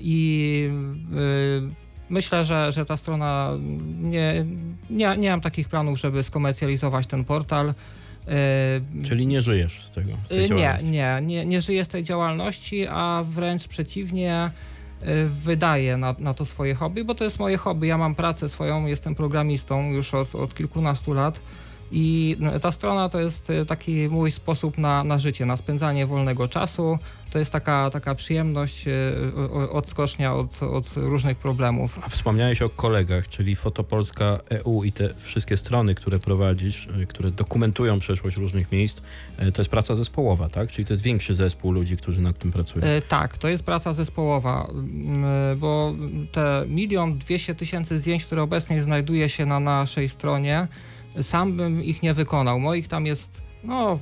i 0.00 0.68
myślę, 2.08 2.44
że, 2.44 2.72
że 2.72 2.86
ta 2.86 2.96
strona 2.96 3.50
nie, 4.02 4.44
nie, 4.90 5.16
nie 5.16 5.30
mam 5.30 5.40
takich 5.40 5.68
planów, 5.68 5.98
żeby 6.00 6.22
skomercjalizować 6.22 7.06
ten 7.06 7.24
portal. 7.24 7.74
Czyli 9.04 9.26
nie 9.26 9.42
żyjesz 9.42 9.86
z 9.86 9.90
tego, 9.90 10.10
z 10.24 10.28
tej 10.28 10.50
Nie, 10.50 10.78
nie, 10.82 11.18
nie, 11.22 11.46
nie 11.46 11.62
żyję 11.62 11.84
z 11.84 11.88
tej 11.88 12.04
działalności, 12.04 12.86
a 12.90 13.24
wręcz 13.30 13.68
przeciwnie, 13.68 14.50
wydaję 15.26 15.96
na, 15.96 16.14
na 16.18 16.34
to 16.34 16.44
swoje 16.44 16.74
hobby, 16.74 17.04
bo 17.04 17.14
to 17.14 17.24
jest 17.24 17.38
moje 17.38 17.56
hobby. 17.56 17.86
Ja 17.86 17.98
mam 17.98 18.14
pracę 18.14 18.48
swoją, 18.48 18.86
jestem 18.86 19.14
programistą 19.14 19.90
już 19.90 20.14
od, 20.14 20.34
od 20.34 20.54
kilkunastu 20.54 21.12
lat 21.14 21.40
i 21.92 22.36
no, 22.40 22.58
ta 22.58 22.72
strona 22.72 23.08
to 23.08 23.20
jest 23.20 23.50
y, 23.50 23.66
taki 23.66 24.08
mój 24.08 24.30
sposób 24.30 24.78
na, 24.78 25.04
na 25.04 25.18
życie, 25.18 25.46
na 25.46 25.56
spędzanie 25.56 26.06
wolnego 26.06 26.48
czasu. 26.48 26.98
to 27.30 27.38
jest 27.38 27.50
taka, 27.50 27.90
taka 27.90 28.14
przyjemność, 28.14 28.88
e, 28.88 29.70
odskocznia 29.70 30.34
od, 30.34 30.62
od 30.62 30.96
różnych 30.96 31.38
problemów. 31.38 31.98
A 32.06 32.08
wspomniałeś 32.08 32.62
o 32.62 32.68
kolegach, 32.70 33.28
czyli 33.28 33.56
Fotopolska 33.56 34.40
EU 34.50 34.84
i 34.84 34.92
te 34.92 35.14
wszystkie 35.14 35.56
strony, 35.56 35.94
które 35.94 36.18
prowadzisz, 36.18 36.86
y, 37.02 37.06
które 37.06 37.30
dokumentują 37.30 37.98
przeszłość 37.98 38.36
różnych 38.36 38.72
miejsc, 38.72 39.00
to 39.54 39.60
jest 39.60 39.70
praca 39.70 39.94
zespołowa, 39.94 40.48
tak? 40.48 40.70
Czyli 40.70 40.86
to 40.86 40.92
jest 40.92 41.02
większy 41.02 41.34
zespół 41.34 41.72
ludzi, 41.72 41.96
którzy 41.96 42.20
nad 42.20 42.38
tym 42.38 42.52
pracują. 42.52 42.84
E, 42.86 43.02
Tak, 43.02 43.38
to 43.38 43.48
jest 43.48 43.62
praca 43.62 43.92
zespołowa, 43.92 44.66
m, 44.70 45.24
e, 45.24 45.56
bo 45.56 45.94
te 46.32 46.64
milion 46.68 47.18
dwieście 47.18 47.54
tysięcy 47.54 47.98
zdjęć, 47.98 48.24
które 48.24 48.42
obecnie 48.42 48.82
znajduje 48.82 49.28
się 49.28 49.46
na 49.46 49.60
naszej 49.60 50.08
stronie, 50.08 50.68
sam 51.22 51.56
bym 51.56 51.82
ich 51.82 52.02
nie 52.02 52.14
wykonał. 52.14 52.60
Moich 52.60 52.88
tam 52.88 53.06
jest, 53.06 53.42
no, 53.64 53.98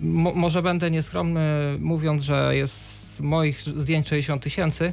mo, 0.00 0.34
może 0.34 0.62
będę 0.62 0.90
nieskromny 0.90 1.40
mówiąc, 1.78 2.22
że 2.22 2.56
jest 2.56 3.20
moich 3.20 3.60
zdjęć 3.60 4.08
60 4.08 4.42
tysięcy, 4.42 4.92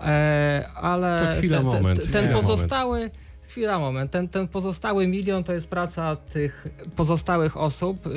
e, 0.00 0.68
ale 0.74 1.26
To 1.34 1.38
chwila, 1.38 1.56
ten, 1.56 1.66
moment, 1.66 2.02
ten, 2.02 2.12
ten 2.12 2.24
chwila, 2.24 2.40
pozostały, 2.40 3.10
chwila, 3.48 3.78
moment, 3.78 4.10
ten, 4.10 4.28
ten 4.28 4.48
pozostały 4.48 5.06
milion 5.06 5.44
to 5.44 5.52
jest 5.52 5.66
praca 5.66 6.16
tych 6.16 6.66
pozostałych 6.96 7.56
osób. 7.56 8.06
Y, 8.06 8.10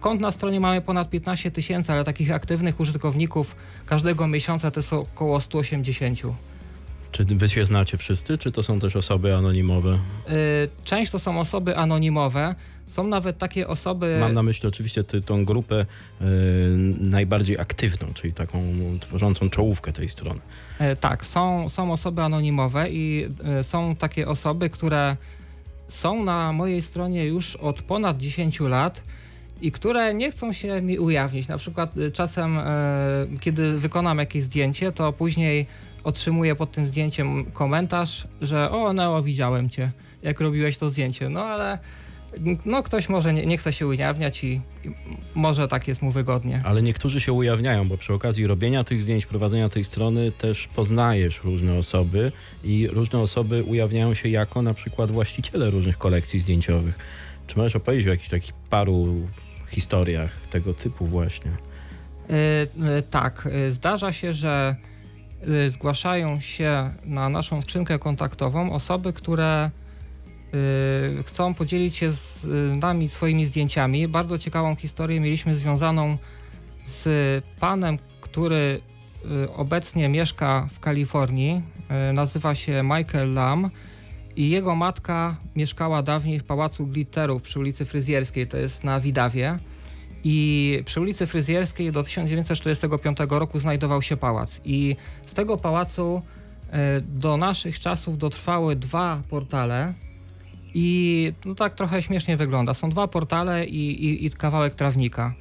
Kont 0.00 0.20
na 0.20 0.30
stronie 0.30 0.60
mamy 0.60 0.80
ponad 0.80 1.10
15 1.10 1.50
tysięcy, 1.50 1.92
ale 1.92 2.04
takich 2.04 2.32
aktywnych 2.32 2.80
użytkowników 2.80 3.56
każdego 3.86 4.26
miesiąca 4.26 4.70
to 4.70 4.80
jest 4.80 4.92
około 4.92 5.40
180. 5.40 6.22
Czy 7.12 7.24
wy 7.24 7.48
się 7.48 7.64
znacie 7.64 7.96
wszyscy, 7.96 8.38
czy 8.38 8.52
to 8.52 8.62
są 8.62 8.80
też 8.80 8.96
osoby 8.96 9.34
anonimowe? 9.36 9.98
Y, 10.28 10.68
Część 10.84 11.10
to 11.12 11.18
są 11.18 11.40
osoby 11.40 11.76
anonimowe, 11.76 12.54
są 12.86 13.06
nawet 13.06 13.38
takie 13.38 13.68
osoby. 13.68 14.16
Mam 14.20 14.32
na 14.32 14.42
myśli 14.42 14.68
oczywiście 14.68 15.04
ty, 15.04 15.22
tą 15.22 15.44
grupę 15.44 15.86
y, 16.20 16.24
najbardziej 17.00 17.58
aktywną, 17.58 18.06
czyli 18.14 18.32
taką 18.34 18.62
tworzącą 19.00 19.50
czołówkę 19.50 19.92
tej 19.92 20.08
strony. 20.08 20.40
E, 20.78 20.96
Tak, 20.96 21.26
są, 21.26 21.68
są 21.68 21.92
osoby 21.92 22.22
anonimowe 22.22 22.90
i 22.90 23.28
są 23.62 23.96
takie 23.96 24.28
osoby, 24.28 24.70
które 24.70 25.16
są 25.88 26.24
na 26.24 26.52
mojej 26.52 26.82
stronie 26.82 27.26
już 27.26 27.56
od 27.56 27.82
ponad 27.82 28.18
10 28.18 28.60
lat 28.60 29.02
i 29.62 29.72
które 29.72 30.14
nie 30.14 30.30
chcą 30.30 30.52
się 30.52 30.82
mi 30.82 30.98
ujawnić. 30.98 31.48
Na 31.48 31.58
przykład 31.58 31.94
czasem, 32.14 32.58
kiedy 33.40 33.78
wykonam 33.78 34.18
jakieś 34.18 34.42
zdjęcie, 34.42 34.92
to 34.92 35.12
później 35.12 35.66
otrzymuję 36.04 36.56
pod 36.56 36.72
tym 36.72 36.86
zdjęciem 36.86 37.44
komentarz, 37.44 38.28
że 38.40 38.70
o 38.70 38.92
Neo, 38.92 39.22
widziałem 39.22 39.70
cię, 39.70 39.92
jak 40.22 40.40
robiłeś 40.40 40.78
to 40.78 40.88
zdjęcie. 40.88 41.28
No 41.28 41.44
ale 41.44 41.78
no 42.64 42.82
ktoś 42.82 43.08
może 43.08 43.34
nie, 43.34 43.46
nie 43.46 43.58
chce 43.58 43.72
się 43.72 43.86
ujawniać 43.86 44.44
i, 44.44 44.46
i 44.46 44.60
może 45.34 45.68
tak 45.68 45.88
jest 45.88 46.02
mu 46.02 46.10
wygodnie. 46.10 46.62
Ale 46.64 46.82
niektórzy 46.82 47.20
się 47.20 47.32
ujawniają, 47.32 47.88
bo 47.88 47.96
przy 47.96 48.14
okazji 48.14 48.46
robienia 48.46 48.84
tych 48.84 49.02
zdjęć, 49.02 49.26
prowadzenia 49.26 49.68
tej 49.68 49.84
strony 49.84 50.32
też 50.32 50.68
poznajesz 50.68 51.40
różne 51.44 51.78
osoby 51.78 52.32
i 52.64 52.88
różne 52.88 53.18
osoby 53.18 53.62
ujawniają 53.62 54.14
się 54.14 54.28
jako 54.28 54.62
na 54.62 54.74
przykład 54.74 55.10
właściciele 55.10 55.70
różnych 55.70 55.98
kolekcji 55.98 56.40
zdjęciowych. 56.40 56.98
Czy 57.46 57.56
możesz 57.58 57.76
opowiedzieć 57.76 58.06
o 58.06 58.10
jakichś 58.10 58.28
takich 58.28 58.52
paru 58.70 59.28
historiach 59.68 60.40
tego 60.50 60.74
typu 60.74 61.06
właśnie? 61.06 61.50
Y, 61.50 62.34
y, 62.98 63.02
Tak, 63.10 63.48
y, 63.66 63.70
zdarza 63.70 64.12
się, 64.12 64.32
że 64.32 64.76
zgłaszają 65.68 66.40
się 66.40 66.90
na 67.04 67.28
naszą 67.28 67.62
skrzynkę 67.62 67.98
kontaktową 67.98 68.72
osoby, 68.72 69.12
które 69.12 69.70
y, 71.18 71.22
chcą 71.22 71.54
podzielić 71.54 71.96
się 71.96 72.12
z 72.12 72.44
y, 72.44 72.76
nami 72.76 73.08
swoimi 73.08 73.46
zdjęciami. 73.46 74.08
Bardzo 74.08 74.38
ciekawą 74.38 74.76
historię 74.76 75.20
mieliśmy 75.20 75.54
związaną 75.54 76.18
z 76.84 77.44
panem, 77.60 77.98
który 78.20 78.80
y, 79.44 79.52
obecnie 79.52 80.08
mieszka 80.08 80.68
w 80.72 80.80
Kalifornii. 80.80 81.62
Y, 82.10 82.12
Nazywa 82.12 82.54
się 82.54 82.82
Michael 82.82 83.34
Lam. 83.34 83.70
I 84.36 84.50
jego 84.50 84.74
matka 84.74 85.36
mieszkała 85.56 86.02
dawniej 86.02 86.40
w 86.40 86.44
pałacu 86.44 86.86
Glitterów 86.86 87.42
przy 87.42 87.58
ulicy 87.58 87.84
Fryzjerskiej, 87.84 88.46
to 88.46 88.58
jest 88.58 88.84
na 88.84 89.00
Widawie. 89.00 89.56
I 90.24 90.82
przy 90.84 91.00
ulicy 91.00 91.26
Fryzjerskiej 91.26 91.92
do 91.92 92.02
1945 92.02 93.18
roku 93.30 93.58
znajdował 93.58 94.02
się 94.02 94.16
pałac. 94.16 94.60
I 94.64 94.96
z 95.26 95.34
tego 95.34 95.56
pałacu 95.56 96.22
e, 96.70 97.00
do 97.00 97.36
naszych 97.36 97.80
czasów 97.80 98.18
dotrwały 98.18 98.76
dwa 98.76 99.22
portale. 99.30 99.94
I 100.74 101.32
no 101.44 101.54
tak 101.54 101.74
trochę 101.74 102.02
śmiesznie 102.02 102.36
wygląda. 102.36 102.74
Są 102.74 102.90
dwa 102.90 103.08
portale 103.08 103.66
i, 103.66 104.04
i, 104.04 104.26
i 104.26 104.30
kawałek 104.30 104.74
trawnika. 104.74 105.34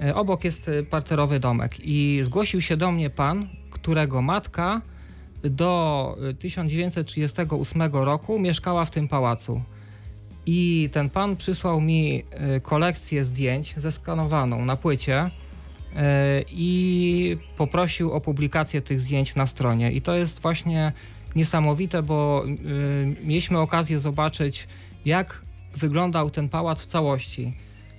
E, 0.00 0.14
Obok 0.14 0.44
jest 0.44 0.68
e, 0.68 0.82
parterowy 0.82 1.40
domek. 1.40 1.76
I 1.80 2.20
zgłosił 2.22 2.60
się 2.60 2.76
do 2.76 2.92
mnie 2.92 3.10
pan, 3.10 3.48
którego 3.70 4.22
matka 4.22 4.80
do 5.44 6.16
e, 6.30 6.34
1938 6.34 7.82
roku 7.92 8.38
mieszkała 8.38 8.84
w 8.84 8.90
tym 8.90 9.08
pałacu. 9.08 9.62
I 10.46 10.88
ten 10.92 11.10
pan 11.10 11.36
przysłał 11.36 11.80
mi 11.80 12.22
e, 12.30 12.60
kolekcję 12.60 13.24
zdjęć 13.24 13.74
zeskanowaną 13.76 14.64
na 14.64 14.76
płycie 14.76 15.30
e, 15.96 16.42
i 16.48 17.36
poprosił 17.56 18.12
o 18.12 18.20
publikację 18.20 18.82
tych 18.82 19.00
zdjęć 19.00 19.34
na 19.34 19.46
stronie. 19.46 19.92
I 19.92 20.02
to 20.02 20.14
jest 20.14 20.40
właśnie 20.40 20.92
niesamowite, 21.36 22.02
bo 22.02 22.44
e, 22.44 23.26
mieliśmy 23.26 23.58
okazję 23.58 23.98
zobaczyć, 23.98 24.68
jak 25.04 25.42
wyglądał 25.76 26.30
ten 26.30 26.48
pałac 26.48 26.82
w 26.82 26.86
całości. 26.86 27.54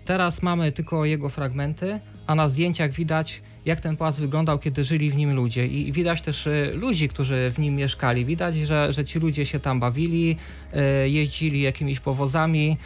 Teraz 0.05 0.41
mamy 0.41 0.71
tylko 0.71 1.05
jego 1.05 1.29
fragmenty, 1.29 1.99
a 2.27 2.35
na 2.35 2.49
zdjęciach 2.49 2.91
widać, 2.91 3.41
jak 3.65 3.81
ten 3.81 3.97
pałac 3.97 4.19
wyglądał, 4.19 4.59
kiedy 4.59 4.83
żyli 4.83 5.11
w 5.11 5.15
nim 5.15 5.35
ludzie. 5.35 5.67
I 5.67 5.91
widać 5.91 6.21
też 6.21 6.47
e, 6.47 6.71
ludzi, 6.73 7.09
którzy 7.09 7.51
w 7.51 7.59
nim 7.59 7.75
mieszkali. 7.75 8.25
Widać, 8.25 8.55
że, 8.55 8.93
że 8.93 9.05
ci 9.05 9.19
ludzie 9.19 9.45
się 9.45 9.59
tam 9.59 9.79
bawili, 9.79 10.37
e, 10.73 11.09
jeździli 11.09 11.61
jakimiś 11.61 11.99
powozami. 11.99 12.77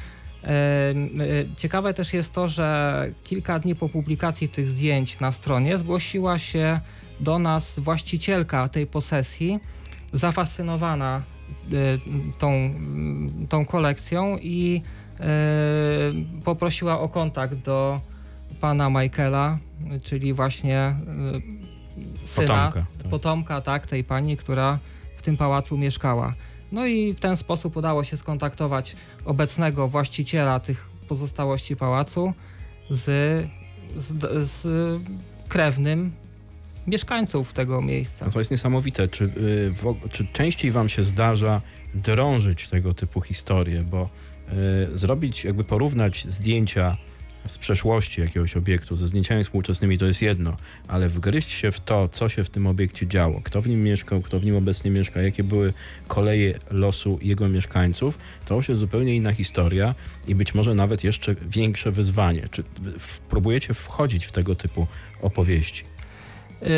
E, 0.44 0.94
Ciekawe 1.58 1.94
też 1.94 2.14
jest 2.14 2.32
to, 2.32 2.48
że 2.48 3.12
kilka 3.24 3.60
dni 3.60 3.76
po 3.76 3.90
publikacji 3.90 4.50
tych 4.50 4.68
zdjęć 4.68 5.20
na 5.20 5.32
stronie 5.32 5.78
zgłosiła 5.78 6.40
się 6.40 6.80
do 7.20 7.40
nas 7.40 7.80
właścicielka 7.80 8.68
tej 8.68 8.88
posesji, 8.88 9.60
zafascynowana 10.14 11.22
tą, 12.40 12.74
tą 13.50 13.66
kolekcją 13.66 14.38
i 14.42 14.82
poprosiła 16.46 17.00
o 17.00 17.10
kontakt 17.10 17.56
do 17.56 18.02
pana 18.58 18.90
Michaela, 18.90 19.58
czyli 20.04 20.34
właśnie 20.34 20.78
e, 20.78 20.96
syna, 22.26 22.48
Potomka. 22.48 22.86
tak. 23.02 23.10
potomka 23.10 23.62
tak, 23.62 23.88
tej 23.88 24.04
pani, 24.04 24.38
która 24.38 24.80
w 25.18 25.22
tym 25.22 25.38
pałacu 25.38 25.78
mieszkała. 25.78 26.34
No 26.72 26.86
i 26.86 27.14
w 27.14 27.20
ten 27.20 27.38
sposób 27.38 27.78
udało 27.78 28.04
się 28.04 28.18
skontaktować 28.18 28.96
obecnego 29.26 29.88
właściciela 29.88 30.60
tych 30.60 30.90
pozostałości 31.08 31.76
pałacu 31.76 32.34
z, 32.90 33.04
z, 33.96 34.50
z 34.50 34.68
krewnym 35.48 36.12
mieszkańców 36.88 37.54
tego 37.54 37.82
miejsca. 37.82 38.26
No 38.26 38.32
to 38.32 38.40
jest 38.40 38.52
niesamowite. 38.52 39.08
Czy, 39.08 39.24
y, 39.24 40.10
czy 40.10 40.28
częściej 40.34 40.72
wam 40.72 40.90
się 40.90 41.04
zdarza 41.04 41.62
drążyć 41.94 42.68
tego 42.68 42.94
typu 42.94 43.22
historie, 43.22 43.82
bo 43.82 44.10
y, 44.94 44.98
zrobić, 44.98 45.44
jakby 45.44 45.64
porównać 45.64 46.26
zdjęcia 46.30 46.98
z 47.48 47.58
przeszłości 47.58 48.22
jakiegoś 48.22 48.58
obiektu 48.58 48.96
ze 48.96 49.08
zdjęciami 49.08 49.44
współczesnymi 49.44 49.98
to 49.98 50.06
jest 50.06 50.22
jedno, 50.22 50.58
ale 50.88 51.10
wgryźć 51.10 51.52
się 51.52 51.72
w 51.72 51.80
to, 51.80 52.10
co 52.10 52.30
się 52.30 52.44
w 52.44 52.50
tym 52.50 52.68
obiekcie 52.68 53.08
działo, 53.08 53.42
kto 53.44 53.62
w 53.62 53.68
nim 53.68 53.84
mieszkał, 53.84 54.22
kto 54.22 54.40
w 54.40 54.46
nim 54.46 54.56
obecnie 54.56 54.92
mieszka, 54.92 55.22
jakie 55.22 55.44
były 55.44 55.74
koleje 56.08 56.54
losu 56.72 57.20
jego 57.22 57.50
mieszkańców, 57.50 58.18
to 58.46 58.56
już 58.56 58.70
jest 58.70 58.82
zupełnie 58.82 59.16
inna 59.16 59.34
historia 59.34 59.96
i 60.28 60.36
być 60.36 60.54
może 60.56 60.74
nawet 60.76 61.04
jeszcze 61.04 61.36
większe 61.50 61.92
wyzwanie. 61.92 62.42
Czy 62.52 62.64
próbujecie 63.30 63.74
wchodzić 63.74 64.26
w 64.26 64.32
tego 64.32 64.56
typu 64.56 64.88
opowieści? 65.22 65.84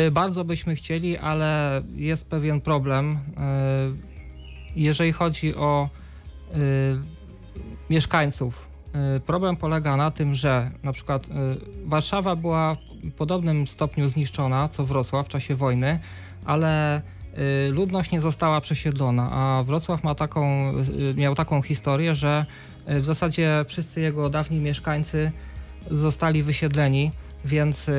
Y, 0.06 0.10
Bardzo 0.10 0.44
byśmy 0.44 0.74
chcieli, 0.76 1.18
ale 1.18 1.80
jest 1.96 2.24
pewien 2.24 2.60
problem. 2.60 3.12
y, 3.12 3.20
Jeżeli 4.76 5.12
chodzi 5.12 5.54
o 5.54 5.88
y, 6.54 6.56
mieszkańców, 7.90 8.69
problem 9.26 9.56
polega 9.56 9.96
na 9.96 10.10
tym, 10.10 10.34
że 10.34 10.70
na 10.82 10.92
przykład 10.92 11.24
y, 11.24 11.28
Warszawa 11.84 12.36
była 12.36 12.76
w 13.04 13.12
podobnym 13.12 13.66
stopniu 13.66 14.08
zniszczona 14.08 14.68
co 14.68 14.86
Wrocław 14.86 15.26
w 15.26 15.28
czasie 15.28 15.54
wojny, 15.54 15.98
ale 16.44 16.98
y, 16.98 17.72
ludność 17.72 18.10
nie 18.10 18.20
została 18.20 18.60
przesiedlona, 18.60 19.30
a 19.32 19.62
Wrocław 19.62 20.04
ma 20.04 20.14
taką, 20.14 20.72
y, 21.10 21.14
miał 21.16 21.34
taką 21.34 21.62
historię, 21.62 22.14
że 22.14 22.46
y, 22.90 23.00
w 23.00 23.04
zasadzie 23.04 23.64
wszyscy 23.68 24.00
jego 24.00 24.30
dawni 24.30 24.60
mieszkańcy 24.60 25.32
zostali 25.90 26.42
wysiedleni, 26.42 27.10
więc 27.44 27.88
y, 27.88 27.92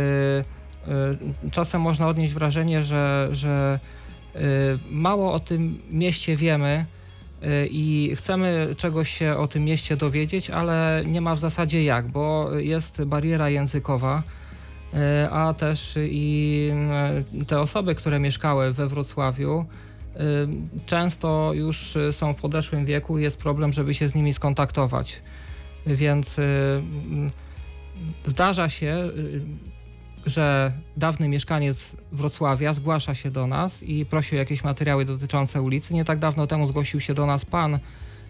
y, 1.44 1.52
czasem 1.52 1.82
można 1.82 2.08
odnieść 2.08 2.34
wrażenie, 2.34 2.84
że, 2.84 3.30
że 3.32 3.80
y, 4.36 4.40
mało 4.92 5.34
o 5.34 5.40
tym 5.40 5.82
mieście 5.92 6.36
wiemy 6.36 6.86
y, 6.86 7.01
i 7.72 8.14
chcemy 8.16 8.76
czegoś 8.78 9.10
się 9.10 9.38
o 9.38 9.48
tym 9.48 9.64
mieście 9.64 9.98
dowiedzieć, 9.98 10.50
ale 10.50 11.04
nie 11.06 11.22
ma 11.22 11.36
w 11.36 11.40
zasadzie 11.40 11.84
jak, 11.84 12.08
bo 12.08 12.52
jest 12.60 13.04
bariera 13.04 13.50
językowa. 13.50 14.24
e, 14.94 15.30
a 15.30 15.54
też 15.54 15.98
i 16.02 16.70
e, 17.40 17.46
te 17.46 17.60
osoby, 17.60 17.96
które 17.96 18.20
mieszkały 18.20 18.72
we 18.72 18.88
Wrocławiu, 18.88 19.66
często 20.86 21.54
już 21.54 21.98
są 22.12 22.34
w 22.34 22.42
podeszłym 22.42 22.86
wieku 22.86 23.20
i 23.20 23.24
jest 23.24 23.38
problem, 23.38 23.74
żeby 23.74 23.94
się 23.94 24.08
z 24.08 24.16
nimi 24.16 24.34
skontaktować. 24.34 25.22
Więc 25.88 26.36
zdarza 28.26 28.70
się, 28.70 29.10
że 30.26 30.72
dawny 30.98 31.30
mieszkaniec 31.30 31.92
Wrocławia 32.12 32.74
zgłasza 32.74 33.16
się 33.16 33.32
do 33.32 33.48
nas 33.48 33.84
i 33.84 34.06
prosi 34.06 34.36
o 34.36 34.40
jakieś 34.40 34.64
materiały 34.64 35.06
dotyczące 35.06 35.62
ulicy. 35.62 35.94
Nie 35.94 36.06
tak 36.06 36.20
dawno 36.20 36.48
temu 36.48 36.68
zgłosił 36.68 37.00
się 37.00 37.14
do 37.14 37.26
nas 37.26 37.46
pan, 37.46 37.80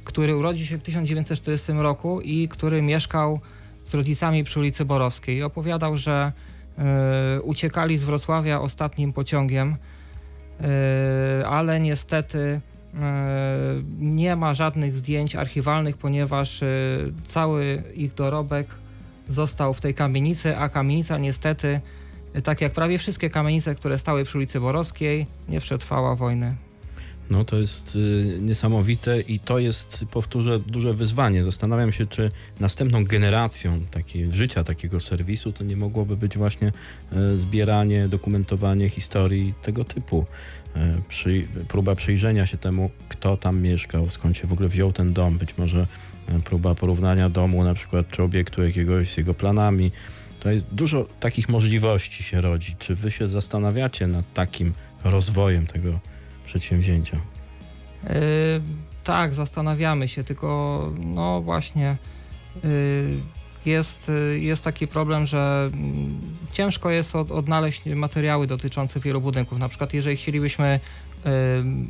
który 0.03 0.35
urodził 0.35 0.65
się 0.65 0.77
w 0.77 0.81
1940 0.81 1.71
roku 1.71 2.21
i 2.21 2.47
który 2.47 2.81
mieszkał 2.81 3.39
z 3.85 3.93
rodzicami 3.93 4.43
przy 4.43 4.59
ulicy 4.59 4.85
Borowskiej. 4.85 5.43
Opowiadał, 5.43 5.97
że 5.97 6.31
e, 6.77 7.41
uciekali 7.41 7.97
z 7.97 8.03
Wrocławia 8.03 8.61
ostatnim 8.61 9.13
pociągiem, 9.13 9.75
e, 10.61 11.47
ale 11.47 11.79
niestety 11.79 12.61
e, 12.99 13.79
nie 13.99 14.35
ma 14.35 14.53
żadnych 14.53 14.95
zdjęć 14.95 15.35
archiwalnych, 15.35 15.97
ponieważ 15.97 16.63
cały 17.27 17.83
ich 17.95 18.13
dorobek 18.13 18.67
został 19.33 19.73
w 19.73 19.81
tej 19.81 19.93
kamienicy, 19.93 20.57
a 20.57 20.69
kamienica 20.69 21.17
niestety, 21.17 21.81
tak 22.43 22.61
jak 22.61 22.73
prawie 22.73 22.97
wszystkie 22.97 23.29
kamienice, 23.29 23.75
które 23.75 23.97
stały 23.97 24.23
przy 24.23 24.37
ulicy 24.37 24.59
Borowskiej, 24.59 25.27
nie 25.49 25.59
przetrwała 25.59 26.15
wojny. 26.15 26.55
No 27.31 27.45
to 27.45 27.57
jest 27.57 27.95
y, 27.95 28.37
niesamowite 28.41 29.21
i 29.21 29.39
to 29.39 29.59
jest, 29.59 30.05
powtórzę, 30.11 30.59
duże 30.59 30.93
wyzwanie. 30.93 31.43
Zastanawiam 31.43 31.91
się, 31.91 32.07
czy 32.07 32.31
następną 32.59 33.05
generacją 33.05 33.81
takiej, 33.91 34.31
życia 34.31 34.63
takiego 34.63 34.99
serwisu 34.99 35.51
to 35.51 35.63
nie 35.63 35.75
mogłoby 35.75 36.17
być 36.17 36.37
właśnie 36.37 36.71
y, 37.13 37.37
zbieranie, 37.37 38.07
dokumentowanie 38.07 38.89
historii 38.89 39.53
tego 39.61 39.83
typu. 39.83 40.25
Y, 40.75 40.79
przy, 41.07 41.47
próba 41.67 41.95
przyjrzenia 41.95 42.45
się 42.45 42.57
temu, 42.57 42.89
kto 43.09 43.37
tam 43.37 43.61
mieszkał, 43.61 44.09
skąd 44.09 44.37
się 44.37 44.47
w 44.47 44.53
ogóle 44.53 44.69
wziął 44.69 44.93
ten 44.93 45.13
dom, 45.13 45.37
być 45.37 45.57
może 45.57 45.87
próba 46.43 46.75
porównania 46.75 47.29
domu 47.29 47.63
na 47.63 47.73
przykład, 47.73 48.09
czy 48.09 48.23
obiektu 48.23 48.63
jakiegoś 48.63 49.09
z 49.09 49.17
jego 49.17 49.33
planami. 49.33 49.91
To 50.39 50.51
jest 50.51 50.65
dużo 50.71 51.05
takich 51.19 51.49
możliwości 51.49 52.23
się 52.23 52.41
rodzi. 52.41 52.75
Czy 52.79 52.95
wy 52.95 53.11
się 53.11 53.27
zastanawiacie 53.27 54.07
nad 54.07 54.33
takim 54.33 54.73
rozwojem 55.03 55.67
tego 55.67 55.99
przedsięwzięcia? 56.45 57.17
Yy, 58.03 58.11
tak, 59.03 59.33
zastanawiamy 59.33 60.07
się, 60.07 60.23
tylko 60.23 60.91
no 60.99 61.41
właśnie 61.41 61.97
yy, 62.63 62.69
jest, 63.65 64.11
jest 64.35 64.63
taki 64.63 64.87
problem, 64.87 65.25
że 65.25 65.69
mm, 65.73 66.21
ciężko 66.51 66.89
jest 66.89 67.15
od, 67.15 67.31
odnaleźć 67.31 67.85
materiały 67.85 68.47
dotyczące 68.47 68.99
wielu 68.99 69.21
budynków. 69.21 69.59
Na 69.59 69.69
przykład 69.69 69.93
jeżeli 69.93 70.17
chcielibyśmy 70.17 70.79
yy, 71.25 71.31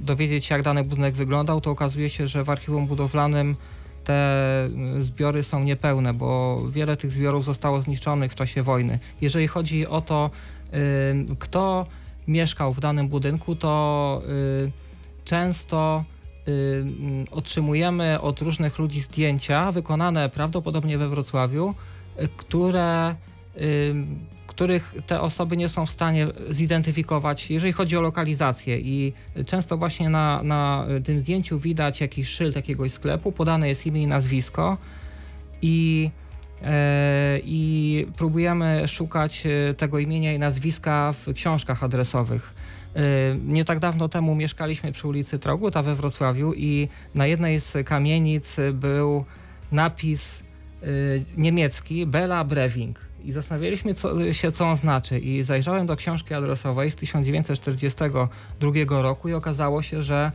dowiedzieć 0.02 0.46
się, 0.46 0.56
jak 0.56 0.64
dany 0.64 0.84
budynek 0.84 1.16
wyglądał, 1.16 1.62
to 1.62 1.72
okazuje 1.72 2.10
się, 2.10 2.28
że 2.28 2.44
w 2.44 2.50
archiwum 2.50 2.88
budowlanym 2.88 3.56
te 4.04 4.70
zbiory 5.00 5.44
są 5.44 5.64
niepełne, 5.64 6.14
bo 6.14 6.62
wiele 6.72 6.98
tych 6.98 7.12
zbiorów 7.12 7.46
zostało 7.46 7.82
zniszczonych 7.82 8.32
w 8.32 8.36
czasie 8.36 8.64
wojny. 8.64 9.00
Jeżeli 9.22 9.48
chodzi 9.48 9.88
o 9.88 10.02
to, 10.02 10.30
kto 11.40 11.86
mieszkał 12.28 12.74
w 12.74 12.80
danym 12.80 13.08
budynku, 13.08 13.56
to 13.56 14.22
y, 14.68 14.72
często 15.26 16.04
otrzymujemy 17.32 18.22
od 18.22 18.42
różnych 18.42 18.80
ludzi 18.80 19.02
zdjęcia 19.02 19.72
wykonane 19.72 20.30
prawdopodobnie 20.30 20.98
we 20.98 21.10
Wrocławiu, 21.10 21.76
które, 22.38 23.16
których 24.52 24.94
te 25.08 25.22
osoby 25.22 25.58
nie 25.58 25.70
są 25.70 25.86
w 25.86 25.90
stanie 25.90 26.28
zidentyfikować, 26.50 27.52
jeżeli 27.52 27.74
chodzi 27.74 27.98
o 27.98 28.02
lokalizację. 28.02 28.80
I 28.80 29.14
często 29.46 29.78
właśnie 29.78 30.10
na, 30.10 30.44
na 30.44 30.86
tym 31.04 31.20
zdjęciu 31.20 31.60
widać 31.60 32.02
jakiś 32.02 32.30
szyld 32.30 32.56
jakiegoś 32.56 32.92
sklepu, 32.92 33.32
podane 33.32 33.68
jest 33.68 33.86
imię 33.88 34.04
i 34.04 34.08
nazwisko 34.08 34.78
i 35.62 36.10
E, 36.64 37.40
i 37.44 38.08
próbujemy 38.18 38.88
szukać 38.88 39.44
e, 39.46 39.74
tego 39.74 40.00
imienia 40.00 40.34
i 40.34 40.40
nazwiska 40.40 41.14
w 41.14 41.34
książkach 41.34 41.84
adresowych. 41.84 42.54
E, 42.96 43.00
Nie 43.46 43.66
tak 43.66 43.80
dawno 43.80 44.10
temu 44.10 44.36
mieszkaliśmy 44.36 44.92
przy 44.92 45.08
ulicy 45.08 45.40
Trauguta 45.40 45.84
we 45.84 45.96
Wrocławiu 45.96 46.54
i 46.54 46.88
na 47.16 47.28
jednej 47.28 47.60
z 47.60 47.88
kamienic 47.88 48.56
był 48.74 49.26
napis 49.72 50.44
niemiecki 51.38 52.06
Bella 52.06 52.44
Brewing. 52.44 53.00
I 53.26 53.32
zastanawialiśmy 53.32 53.94
co, 53.94 54.34
się, 54.34 54.52
co 54.52 54.70
on 54.70 54.78
znaczy. 54.78 55.20
I 55.20 55.44
zajrzałem 55.44 55.88
do 55.88 55.96
książki 55.96 56.34
adresowej 56.34 56.92
z 56.92 56.96
1942 56.96 59.02
roku 59.02 59.30
i 59.30 59.34
okazało 59.34 59.82
się, 59.82 60.02
że 60.02 60.32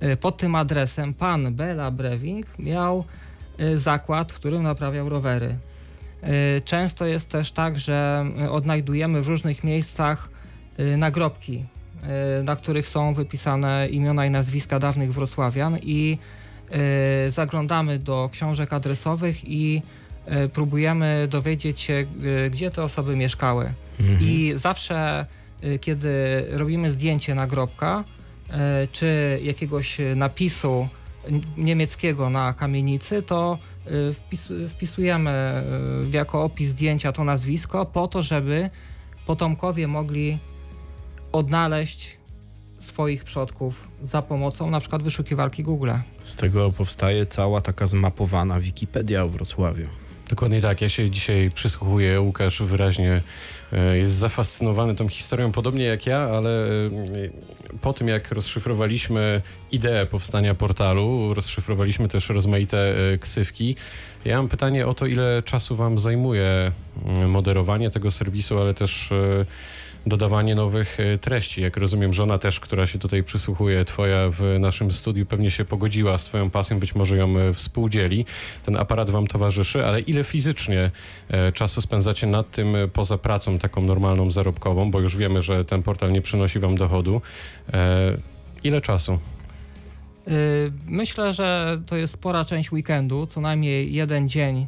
e, 0.00 0.16
pod 0.16 0.36
tym 0.36 0.54
adresem 0.54 1.14
pan 1.14 1.54
Bella 1.54 1.90
Brewing 1.90 2.46
miał 2.58 3.04
e, 3.58 3.76
zakład, 3.76 4.32
w 4.32 4.34
którym 4.34 4.62
naprawiał 4.62 5.08
rowery. 5.08 5.56
E, 6.22 6.60
Często 6.60 7.06
jest 7.06 7.28
też 7.28 7.52
tak, 7.52 7.78
że 7.78 8.26
odnajdujemy 8.50 9.22
w 9.22 9.28
różnych 9.28 9.64
miejscach 9.64 10.28
nagrobki, 10.96 11.64
na 12.44 12.56
których 12.56 12.86
są 12.86 13.14
wypisane 13.14 13.88
imiona 13.88 14.26
i 14.26 14.30
nazwiska 14.30 14.78
dawnych 14.78 15.12
wrocławian 15.12 15.78
i 15.82 16.18
zaglądamy 17.28 17.98
do 17.98 18.30
książek 18.32 18.72
adresowych 18.72 19.44
i 19.44 19.82
próbujemy 20.52 21.28
dowiedzieć 21.30 21.80
się, 21.80 22.06
e, 22.46 22.50
gdzie 22.50 22.70
te 22.70 22.82
osoby 22.82 23.16
mieszkały. 23.16 23.72
Mhm. 24.00 24.18
I 24.20 24.52
zawsze, 24.56 25.26
y, 25.64 25.78
kiedy 25.78 26.44
robimy 26.50 26.90
zdjęcie 26.90 27.34
nagrobka, 27.34 28.04
czy 28.92 29.40
jakiegoś 29.42 29.98
napisu 30.16 30.88
niemieckiego 31.56 32.30
na 32.30 32.52
kamienicy, 32.52 33.22
to 33.22 33.58
wpis, 34.14 34.52
wpisujemy 34.68 35.62
jako 36.12 36.44
opis 36.44 36.68
zdjęcia 36.68 37.12
to 37.12 37.24
nazwisko, 37.24 37.86
po 37.86 38.08
to, 38.08 38.22
żeby 38.22 38.70
potomkowie 39.26 39.88
mogli 39.88 40.38
odnaleźć 41.32 42.18
swoich 42.80 43.24
przodków 43.24 43.88
za 44.02 44.22
pomocą 44.22 44.70
na 44.70 44.80
przykład 44.80 45.02
wyszukiwarki 45.02 45.62
Google. 45.62 45.90
Z 46.24 46.36
tego 46.36 46.72
powstaje 46.72 47.26
cała 47.26 47.60
taka 47.60 47.86
zmapowana 47.86 48.60
Wikipedia 48.60 49.24
o 49.24 49.28
Wrocławiu. 49.28 49.88
Dokładnie 50.28 50.60
tak. 50.60 50.80
Ja 50.80 50.88
się 50.88 51.10
dzisiaj 51.10 51.50
przysłuchuję. 51.54 52.20
Łukasz 52.20 52.62
wyraźnie 52.62 53.22
e, 53.72 53.96
jest 53.96 54.12
zafascynowany 54.12 54.94
tą 54.94 55.08
historią, 55.08 55.52
podobnie 55.52 55.84
jak 55.84 56.06
ja, 56.06 56.18
ale 56.18 56.66
e, 56.66 56.90
po 57.80 57.92
tym 57.92 58.08
jak 58.08 58.32
rozszyfrowaliśmy 58.32 59.42
ideę 59.72 60.06
powstania 60.06 60.54
portalu, 60.54 61.34
rozszyfrowaliśmy 61.34 62.08
też 62.08 62.28
rozmaite 62.28 62.94
e, 63.12 63.18
ksywki. 63.18 63.76
Ja 64.24 64.36
mam 64.36 64.48
pytanie 64.48 64.86
o 64.86 64.94
to, 64.94 65.06
ile 65.06 65.42
czasu 65.42 65.76
Wam 65.76 65.98
zajmuje 65.98 66.72
mm, 67.06 67.30
moderowanie 67.30 67.90
tego 67.90 68.10
serwisu, 68.10 68.58
ale 68.60 68.74
też 68.74 69.10
dodawanie 70.08 70.54
nowych 70.54 71.00
e, 71.00 71.18
treści. 71.18 71.62
Jak 71.62 71.76
rozumiem, 71.76 72.14
żona 72.14 72.38
też, 72.38 72.60
która 72.60 72.86
się 72.86 72.98
tutaj 72.98 73.22
przysłuchuje, 73.22 73.84
Twoja 73.84 74.30
w 74.30 74.56
naszym 74.60 74.90
studiu, 74.90 75.26
pewnie 75.26 75.50
się 75.50 75.64
pogodziła 75.64 76.18
z 76.18 76.24
Twoją 76.24 76.50
pasją, 76.50 76.78
być 76.78 76.94
może 76.94 77.16
ją 77.16 77.38
e, 77.38 77.52
współdzieli. 77.52 78.24
Ten 78.64 78.76
aparat 78.76 79.10
Wam 79.10 79.26
towarzyszy, 79.26 79.86
ale 79.86 80.00
ile 80.00 80.24
fizycznie 80.24 80.90
e, 81.28 81.52
czasu 81.52 81.80
spędzacie 81.80 82.26
nad 82.26 82.50
tym 82.50 82.76
e, 82.76 82.88
poza 82.88 83.18
pracą 83.18 83.58
taką 83.58 83.82
normalną, 83.82 84.30
zarobkową, 84.30 84.90
bo 84.90 85.00
już 85.00 85.16
wiemy, 85.16 85.42
że 85.42 85.64
ten 85.64 85.82
portal 85.82 86.12
nie 86.12 86.22
przynosi 86.22 86.60
Wam 86.60 86.74
dochodu. 86.74 87.22
E, 87.74 88.16
Ile 88.64 88.80
czasu? 88.80 89.18
Y, 90.28 90.72
Myślę, 90.86 91.32
że 91.32 91.80
to 91.86 91.96
jest 91.96 92.12
spora 92.12 92.44
część 92.44 92.72
weekendu, 92.72 93.26
co 93.26 93.40
najmniej 93.40 93.94
jeden 93.94 94.28
dzień 94.28 94.66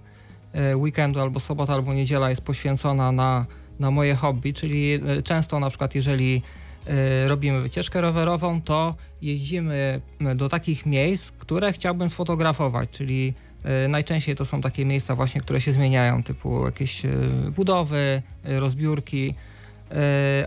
y, 0.72 0.76
weekendu 0.76 1.20
albo 1.20 1.40
sobota 1.40 1.72
albo 1.72 1.94
niedziela 1.94 2.30
jest 2.30 2.44
poświęcona 2.44 3.12
na, 3.12 3.44
na 3.80 3.90
moje 3.90 4.14
hobby, 4.14 4.54
czyli 4.54 4.94
y, 5.18 5.22
często 5.22 5.60
na 5.60 5.68
przykład 5.68 5.94
jeżeli 5.94 6.42
y, 7.24 7.28
robimy 7.28 7.60
wycieczkę 7.60 8.00
rowerową, 8.00 8.62
to 8.62 8.94
jeździmy 9.22 10.00
y, 10.32 10.34
do 10.34 10.48
takich 10.48 10.86
miejsc, 10.86 11.30
które 11.30 11.72
chciałbym 11.72 12.08
sfotografować, 12.08 12.90
czyli 12.90 13.34
najczęściej 13.88 14.36
to 14.36 14.44
są 14.44 14.60
takie 14.60 14.84
miejsca 14.84 15.14
właśnie, 15.14 15.40
które 15.40 15.60
się 15.60 15.72
zmieniają, 15.72 16.22
typu 16.22 16.64
jakieś 16.64 17.02
budowy, 17.56 18.22
rozbiórki, 18.44 19.34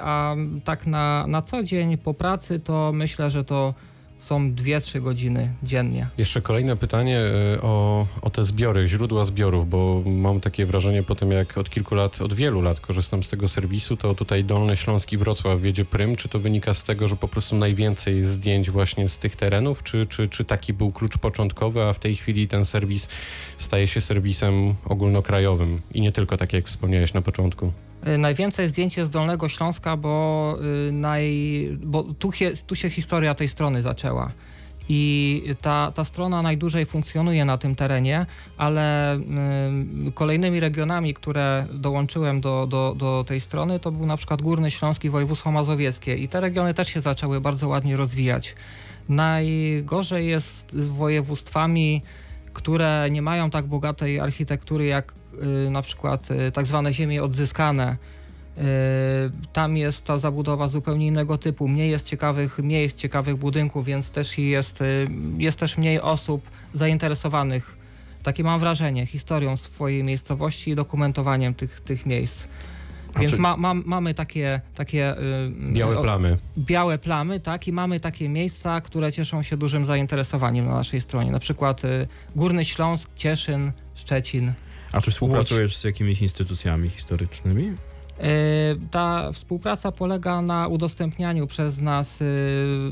a 0.02 0.36
tak 0.64 0.88
na, 0.88 1.26
na 1.28 1.42
co 1.42 1.64
dzień 1.64 1.98
po 1.98 2.14
pracy 2.14 2.60
to 2.60 2.92
myślę, 2.94 3.30
że 3.30 3.44
to 3.44 3.74
są 4.24 4.52
2-3 4.52 5.02
godziny 5.02 5.54
dziennie. 5.64 6.08
Jeszcze 6.18 6.42
kolejne 6.42 6.76
pytanie 6.76 7.20
e, 7.20 7.62
o, 7.62 8.08
o 8.22 8.30
te 8.30 8.44
zbiory, 8.44 8.88
źródła 8.88 9.26
zbiorów, 9.26 9.70
bo 9.70 10.04
mam 10.06 10.40
takie 10.40 10.66
wrażenie 10.66 11.04
po 11.04 11.16
tym, 11.16 11.32
jak 11.32 11.58
od 11.58 11.70
kilku 11.70 11.96
lat, 11.96 12.22
od 12.22 12.34
wielu 12.34 12.62
lat 12.62 12.80
korzystam 12.80 13.24
z 13.24 13.30
tego 13.30 13.48
serwisu, 13.48 13.98
to 13.98 14.16
tutaj 14.16 14.44
Dolny 14.44 14.76
Śląski 14.76 15.18
Wrocław 15.18 15.62
wiedzie 15.62 15.86
prym. 15.86 16.16
Czy 16.16 16.30
to 16.30 16.40
wynika 16.40 16.74
z 16.74 16.84
tego, 16.84 17.08
że 17.08 17.16
po 17.16 17.28
prostu 17.28 17.56
najwięcej 17.56 18.26
zdjęć 18.26 18.72
właśnie 18.72 19.10
z 19.10 19.18
tych 19.18 19.36
terenów, 19.36 19.84
czy, 19.84 20.06
czy, 20.06 20.28
czy 20.28 20.46
taki 20.46 20.74
był 20.74 20.92
klucz 20.92 21.18
początkowy, 21.18 21.84
a 21.84 21.94
w 21.94 22.00
tej 22.00 22.16
chwili 22.16 22.48
ten 22.48 22.66
serwis 22.66 23.10
staje 23.58 23.88
się 23.88 24.02
serwisem 24.02 24.76
ogólnokrajowym 24.86 25.82
i 25.94 26.02
nie 26.02 26.12
tylko, 26.12 26.38
tak 26.38 26.54
jak 26.54 26.66
wspomniałeś 26.66 27.14
na 27.14 27.22
początku? 27.22 27.72
Y, 28.08 28.18
Najwięcej 28.18 28.68
zdjęć 28.68 28.98
jest 28.98 29.10
z 29.10 29.14
Dolnego 29.14 29.50
Śląska, 29.50 29.98
bo, 29.98 30.58
y, 30.90 30.92
naj, 30.92 31.70
bo 31.84 32.04
tu, 32.04 32.32
się, 32.32 32.52
tu 32.68 32.76
się 32.76 32.90
historia 32.90 33.36
tej 33.36 33.48
strony 33.48 33.82
zaczęła. 33.82 34.32
I 34.90 35.44
ta, 35.62 35.92
ta 35.96 36.06
strona 36.06 36.42
najdłużej 36.42 36.86
funkcjonuje 36.86 37.46
na 37.46 37.58
tym 37.58 37.76
terenie, 37.76 38.26
ale 38.58 39.16
y, 39.18 40.12
kolejnymi 40.14 40.60
regionami, 40.60 41.14
które 41.14 41.66
dołączyłem 41.74 42.42
do, 42.42 42.68
do, 42.70 42.96
do 42.98 43.24
tej 43.28 43.42
strony, 43.42 43.80
to 43.80 43.92
był 43.92 44.06
na 44.06 44.18
przykład 44.18 44.42
Górny 44.42 44.72
Śląsk 44.72 45.04
i 45.04 45.10
województwo 45.10 45.52
mazowieckie. 45.52 46.16
I 46.16 46.28
te 46.28 46.40
regiony 46.40 46.74
też 46.74 46.88
się 46.88 47.02
zaczęły 47.02 47.42
bardzo 47.42 47.68
ładnie 47.68 47.98
rozwijać. 47.98 48.56
Najgorzej 49.10 50.28
jest 50.28 50.72
z 50.74 50.88
województwami, 50.88 52.02
które 52.54 53.08
nie 53.12 53.22
mają 53.22 53.50
tak 53.50 53.66
bogatej 53.66 54.20
architektury 54.20 54.86
jak 54.86 55.14
na 55.72 55.82
przykład 55.82 56.32
y, 56.32 56.52
tak 56.52 56.66
zwane 56.66 56.94
ziemie 56.94 57.24
odzyskane. 57.24 57.98
Y, 58.58 58.62
Tam 59.54 59.78
jest 59.78 60.04
ta 60.06 60.18
zabudowa 60.18 60.68
zupełnie 60.68 61.08
innego 61.08 61.38
typu, 61.38 61.68
mniej 61.68 61.92
jest 61.92 62.08
ciekawych 62.08 62.60
miejsc, 62.60 62.98
ciekawych 62.98 63.36
budynków, 63.36 63.86
więc 63.86 64.10
też 64.10 64.38
jest, 64.38 64.82
y, 64.82 65.08
jest 65.38 65.60
też 65.60 65.78
mniej 65.78 66.02
osób 66.02 66.42
zainteresowanych, 66.74 67.78
takie 68.24 68.44
mam 68.44 68.60
wrażenie, 68.60 69.06
historią 69.06 69.58
swojej 69.58 70.04
miejscowości 70.04 70.72
i 70.72 70.76
dokumentowaniem 70.76 71.54
tych, 71.54 71.82
tych 71.82 72.06
miejsc. 72.06 72.44
Więc 73.20 73.38
ma, 73.38 73.58
mam- 73.58 73.84
mamy 73.86 74.14
takie, 74.14 74.62
takie 74.76 75.18
y, 75.18 75.52
Białe 75.74 76.02
plamy. 76.02 76.38
białe 76.58 76.98
plamy, 76.98 77.40
tak, 77.40 77.68
i 77.68 77.72
mamy 77.74 78.00
takie 78.00 78.30
miejsca, 78.30 78.82
które 78.82 79.12
cieszą 79.14 79.44
się 79.44 79.58
dużym 79.58 79.86
zainteresowaniem 79.86 80.66
na 80.66 80.74
naszej 80.76 81.02
stronie. 81.02 81.32
Na 81.32 81.40
przykład 81.40 81.86
y, 81.86 82.08
Górny 82.36 82.66
Śląsk, 82.66 83.10
Cieszyn, 83.16 83.72
Szczecin. 83.96 84.54
A 84.94 85.02
czy 85.02 85.12
współpracujesz 85.12 85.78
z 85.78 85.84
jakimiś 85.84 86.22
instytucjami 86.22 86.90
historycznymi? 86.90 87.64
Y, 87.64 87.74
Ta 88.92 89.32
współpraca 89.32 89.92
polega 89.92 90.42
na 90.42 90.68
udostępnianiu 90.68 91.48
przez 91.48 91.82
nas 91.82 92.22
y, 92.22 92.26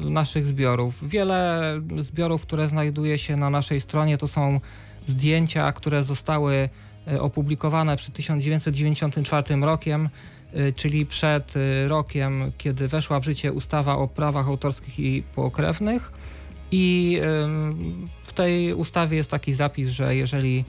naszych 0.02 0.46
zbiorów. 0.46 1.10
Wiele 1.10 1.62
zbiorów, 2.00 2.42
które 2.42 2.68
znajduje 2.68 3.18
się 3.18 3.38
na 3.38 3.50
naszej 3.50 3.82
stronie, 3.82 4.18
to 4.18 4.28
są 4.28 4.60
zdjęcia, 5.08 5.72
które 5.72 6.04
zostały 6.04 6.70
y, 7.12 7.22
opublikowane 7.22 7.98
przed 7.98 8.14
1994 8.14 9.56
rokiem, 9.62 10.10
y, 10.56 10.74
czyli 10.74 11.06
przed 11.06 11.54
rokiem, 11.88 12.52
kiedy 12.58 12.88
weszła 12.88 13.20
w 13.20 13.24
życie 13.24 13.54
ustawa 13.54 13.98
o 13.98 14.08
prawach 14.08 14.48
autorskich 14.48 15.00
i 15.00 15.24
pokrewnych. 15.36 16.12
I 16.74 17.20
w 18.24 18.34
tej 18.34 18.74
ustawie 18.74 19.18
jest 19.18 19.32
taki 19.32 19.54
zapis, 19.54 19.90
że 19.90 20.16
jeżeli 20.16 20.66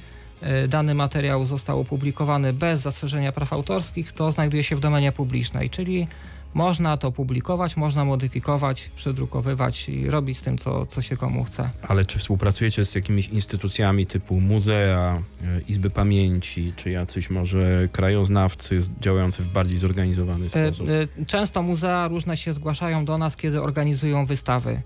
dany 0.68 0.94
materiał 0.94 1.46
został 1.46 1.81
opublikowany 1.81 2.52
bez 2.52 2.81
zastrzeżenia 2.81 3.33
praw 3.33 3.52
autorskich, 3.52 4.12
to 4.12 4.33
znajduje 4.33 4.62
się 4.62 4.76
w 4.76 4.81
domenie 4.81 5.12
publicznej, 5.12 5.70
czyli 5.70 6.07
można 6.55 6.96
to 6.96 7.12
publikować, 7.12 7.76
można 7.76 8.05
modyfikować, 8.05 8.90
przedrukowywać 8.96 9.88
i 9.88 10.11
robić 10.11 10.38
z 10.38 10.42
tym, 10.42 10.59
co, 10.59 10.87
co 10.87 11.02
się 11.02 11.16
komu 11.16 11.44
chce. 11.44 11.70
Ale 11.88 12.05
czy 12.07 12.18
współpracujecie 12.18 12.85
z 12.85 12.94
jakimiś 12.94 13.28
instytucjami 13.28 14.07
typu 14.07 14.40
muzea, 14.40 15.22
e, 15.42 15.61
izby 15.68 15.90
pamięci, 15.90 16.72
czy 16.76 16.90
jacyś 16.90 17.31
może 17.31 17.88
krajoznawcy 17.92 18.78
działający 19.00 19.42
w 19.42 19.48
bardziej 19.52 19.78
zorganizowany 19.78 20.46
E, 20.46 20.48
sposób? 20.48 20.88
e, 21.20 21.24
Często 21.26 21.62
muzea 21.62 22.09
różne 22.09 22.37
się 22.37 22.52
zgłaszają 22.52 23.05
do 23.05 23.18
nas, 23.18 23.37
kiedy 23.37 23.62
organizują 23.62 24.26
wystawy. 24.26 24.83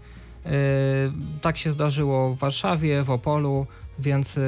E, 0.46 0.50
Tak 1.40 1.58
się 1.58 1.72
zdarzyło 1.72 2.34
w 2.34 2.38
Warszawie, 2.38 3.02
w 3.02 3.10
Opolu, 3.10 3.66
więc 3.98 4.38
e, 4.38 4.40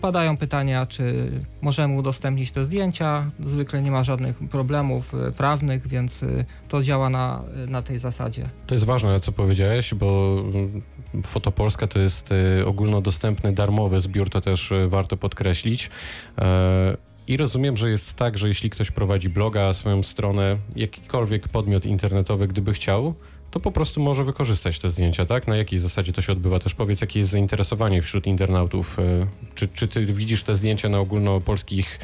padają 0.00 0.36
pytania, 0.36 0.86
czy 0.86 1.30
możemy 1.62 1.94
udostępnić 1.94 2.50
te 2.50 2.64
zdjęcia. 2.64 3.24
Zwykle 3.40 3.82
nie 3.82 3.90
ma 3.90 4.04
żadnych 4.04 4.38
problemów 4.38 5.14
e, 5.14 5.32
prawnych, 5.32 5.88
więc 5.88 6.22
e, 6.22 6.44
to 6.68 6.82
działa 6.82 7.10
na, 7.10 7.42
na 7.68 7.82
tej 7.82 7.98
zasadzie. 7.98 8.44
To 8.66 8.74
jest 8.74 8.84
ważne, 8.84 9.20
co 9.20 9.32
powiedziałeś, 9.32 9.94
bo 9.94 10.36
mm, 10.54 10.82
Fotopolska 11.26 11.86
to 11.86 11.98
jest 11.98 12.30
ogólnodostępny, 12.66 13.52
darmowy 13.52 14.00
zbiór, 14.00 14.30
to 14.30 14.40
też 14.40 14.72
warto 14.88 15.16
podkreślić. 15.16 15.90
E, 16.38 16.96
I 17.26 17.36
rozumiem, 17.36 17.76
że 17.76 17.90
jest 17.90 18.14
tak, 18.14 18.38
że 18.38 18.48
jeśli 18.48 18.70
ktoś 18.70 18.90
prowadzi 18.90 19.28
bloga, 19.28 19.72
swoją 19.72 20.02
stronę, 20.02 20.56
jakikolwiek 20.76 21.48
podmiot 21.48 21.86
internetowy, 21.86 22.48
gdyby 22.48 22.72
chciał, 22.72 23.14
to 23.54 23.60
po 23.60 23.72
prostu 23.72 24.00
może 24.00 24.24
wykorzystać 24.24 24.78
te 24.78 24.90
zdjęcia, 24.90 25.26
tak? 25.26 25.48
Na 25.48 25.56
jakiej 25.56 25.78
zasadzie 25.78 26.12
to 26.12 26.22
się 26.22 26.32
odbywa? 26.32 26.58
Też 26.58 26.74
powiedz, 26.74 27.00
jakie 27.00 27.18
jest 27.18 27.30
zainteresowanie 27.30 28.02
wśród 28.02 28.26
internautów. 28.26 28.98
e, 28.98 29.26
Czy, 29.54 29.68
czy 29.68 29.88
ty 29.88 30.06
widzisz 30.06 30.42
te 30.42 30.56
zdjęcia 30.56 30.88
na 30.88 30.98
ogólnopolskich 30.98 31.98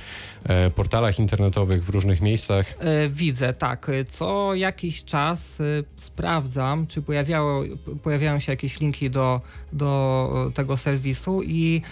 e, 0.45 0.71
portalach 0.71 1.19
internetowych 1.19 1.85
w 1.85 1.89
różnych 1.89 2.21
miejscach? 2.21 2.75
E, 2.81 3.09
Widzę, 3.09 3.53
tak. 3.53 3.91
Co 4.13 4.55
jakiś 4.55 5.05
czas 5.05 5.59
sprawdzam, 5.97 6.87
czy 6.87 7.03
pojawiało, 7.03 7.63
pojawiają 8.03 8.39
się 8.39 8.53
jakieś 8.53 8.81
linki 8.81 9.11
do, 9.11 9.41
do 9.73 10.51
tego 10.55 10.77
serwisu 10.77 11.43
i 11.43 11.83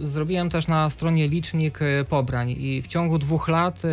zrobiłem 0.00 0.50
też 0.50 0.66
na 0.66 0.90
stronie 0.90 1.28
licznik 1.28 1.82
e, 1.82 2.04
pobrań 2.04 2.50
i 2.50 2.82
w 2.82 2.86
ciągu 2.86 3.18
dwóch 3.18 3.48
lat 3.48 3.82
e, 3.84 3.88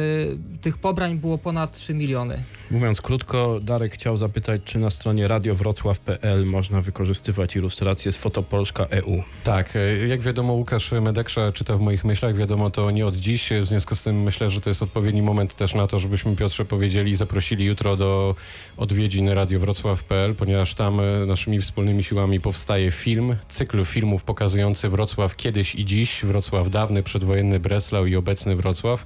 tych 0.61 0.77
pobrań 0.77 1.17
było 1.17 1.37
ponad 1.37 1.75
3 1.75 1.93
miliony. 1.93 2.43
Mówiąc 2.71 3.01
krótko, 3.01 3.59
Darek 3.61 3.93
chciał 3.93 4.17
zapytać, 4.17 4.61
czy 4.65 4.79
na 4.79 4.89
stronie 4.89 5.27
radiowrocław.pl 5.27 6.45
można 6.45 6.81
wykorzystywać 6.81 7.55
ilustracje 7.55 8.11
z 8.11 8.17
Fotopolska 8.17 8.83
E 8.83 8.95
EU. 8.95 9.23
Tak, 9.43 9.75
e, 9.75 10.07
jak 10.07 10.21
wiadomo, 10.21 10.53
Łukasz 10.53 10.91
Medeksza 10.91 11.51
czyta 11.51 11.77
w 11.77 11.81
moich 11.81 12.05
myślach, 12.05 12.35
wiadomo 12.35 12.69
to 12.69 12.91
nie 12.91 13.05
od 13.05 13.15
dziś, 13.15 13.49
w 13.61 13.65
związku 13.65 13.95
z 13.95 14.03
tym 14.03 14.23
myślę, 14.23 14.49
że 14.49 14.61
to 14.61 14.69
jest 14.69 14.83
odpowiedni 14.83 15.21
moment 15.21 15.55
też 15.55 15.75
na 15.75 15.87
to, 15.87 15.99
żebyśmy 15.99 16.35
Piotrze 16.35 16.65
powiedzieli 16.65 17.11
i 17.11 17.15
zaprosili 17.15 17.65
jutro 17.65 17.97
do 17.97 18.35
odwiedzin 18.77 19.29
radiowrocław.pl, 19.29 20.35
ponieważ 20.35 20.73
tam 20.73 20.99
e, 20.99 21.25
naszymi 21.25 21.61
wspólnymi 21.61 22.03
siłami 22.03 22.39
powstaje 22.39 22.91
film, 22.91 23.35
cykl 23.49 23.85
filmów 23.85 24.23
pokazujący 24.23 24.89
Wrocław 25.05 25.35
kiedyś 25.35 25.75
i 25.75 25.85
dziś, 25.85 26.23
Wrocław 26.23 26.69
dawny, 26.69 27.03
przedwojenny 27.03 27.59
Breslau 27.59 28.05
i 28.05 28.15
obecny 28.15 28.55
Wrocław. 28.55 29.05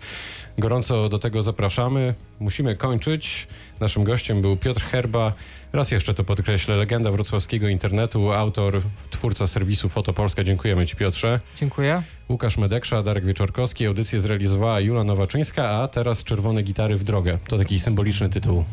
Gorąco 0.57 1.09
do 1.09 1.19
tego 1.19 1.43
zapraszamy. 1.43 2.15
Musimy 2.39 2.75
kończyć. 2.75 3.47
Naszym 3.79 4.03
gościem 4.03 4.41
był 4.41 4.57
Piotr 4.57 4.81
Herba. 4.81 5.33
Raz 5.73 5.91
jeszcze 5.91 6.13
to 6.13 6.23
podkreślę, 6.23 6.75
legenda 6.75 7.11
wrocławskiego 7.11 7.67
internetu, 7.67 8.31
autor, 8.31 8.81
twórca 9.09 9.47
serwisu 9.47 9.89
Fotopolska. 9.89 10.43
Dziękujemy 10.43 10.87
Ci 10.87 10.95
Piotrze. 10.95 11.39
Dziękuję. 11.55 12.03
Łukasz 12.29 12.57
Medeksza, 12.57 13.03
Darek 13.03 13.25
Wieczorkowski. 13.25 13.85
Audycję 13.85 14.21
zrealizowała 14.21 14.79
Jula 14.79 15.03
Nowaczyńska, 15.03 15.69
a 15.69 15.87
teraz 15.87 16.23
Czerwone 16.23 16.63
Gitary 16.63 16.97
w 16.97 17.03
drogę. 17.03 17.37
To 17.47 17.57
taki 17.57 17.79
symboliczny 17.79 18.29
tytuł. 18.29 18.63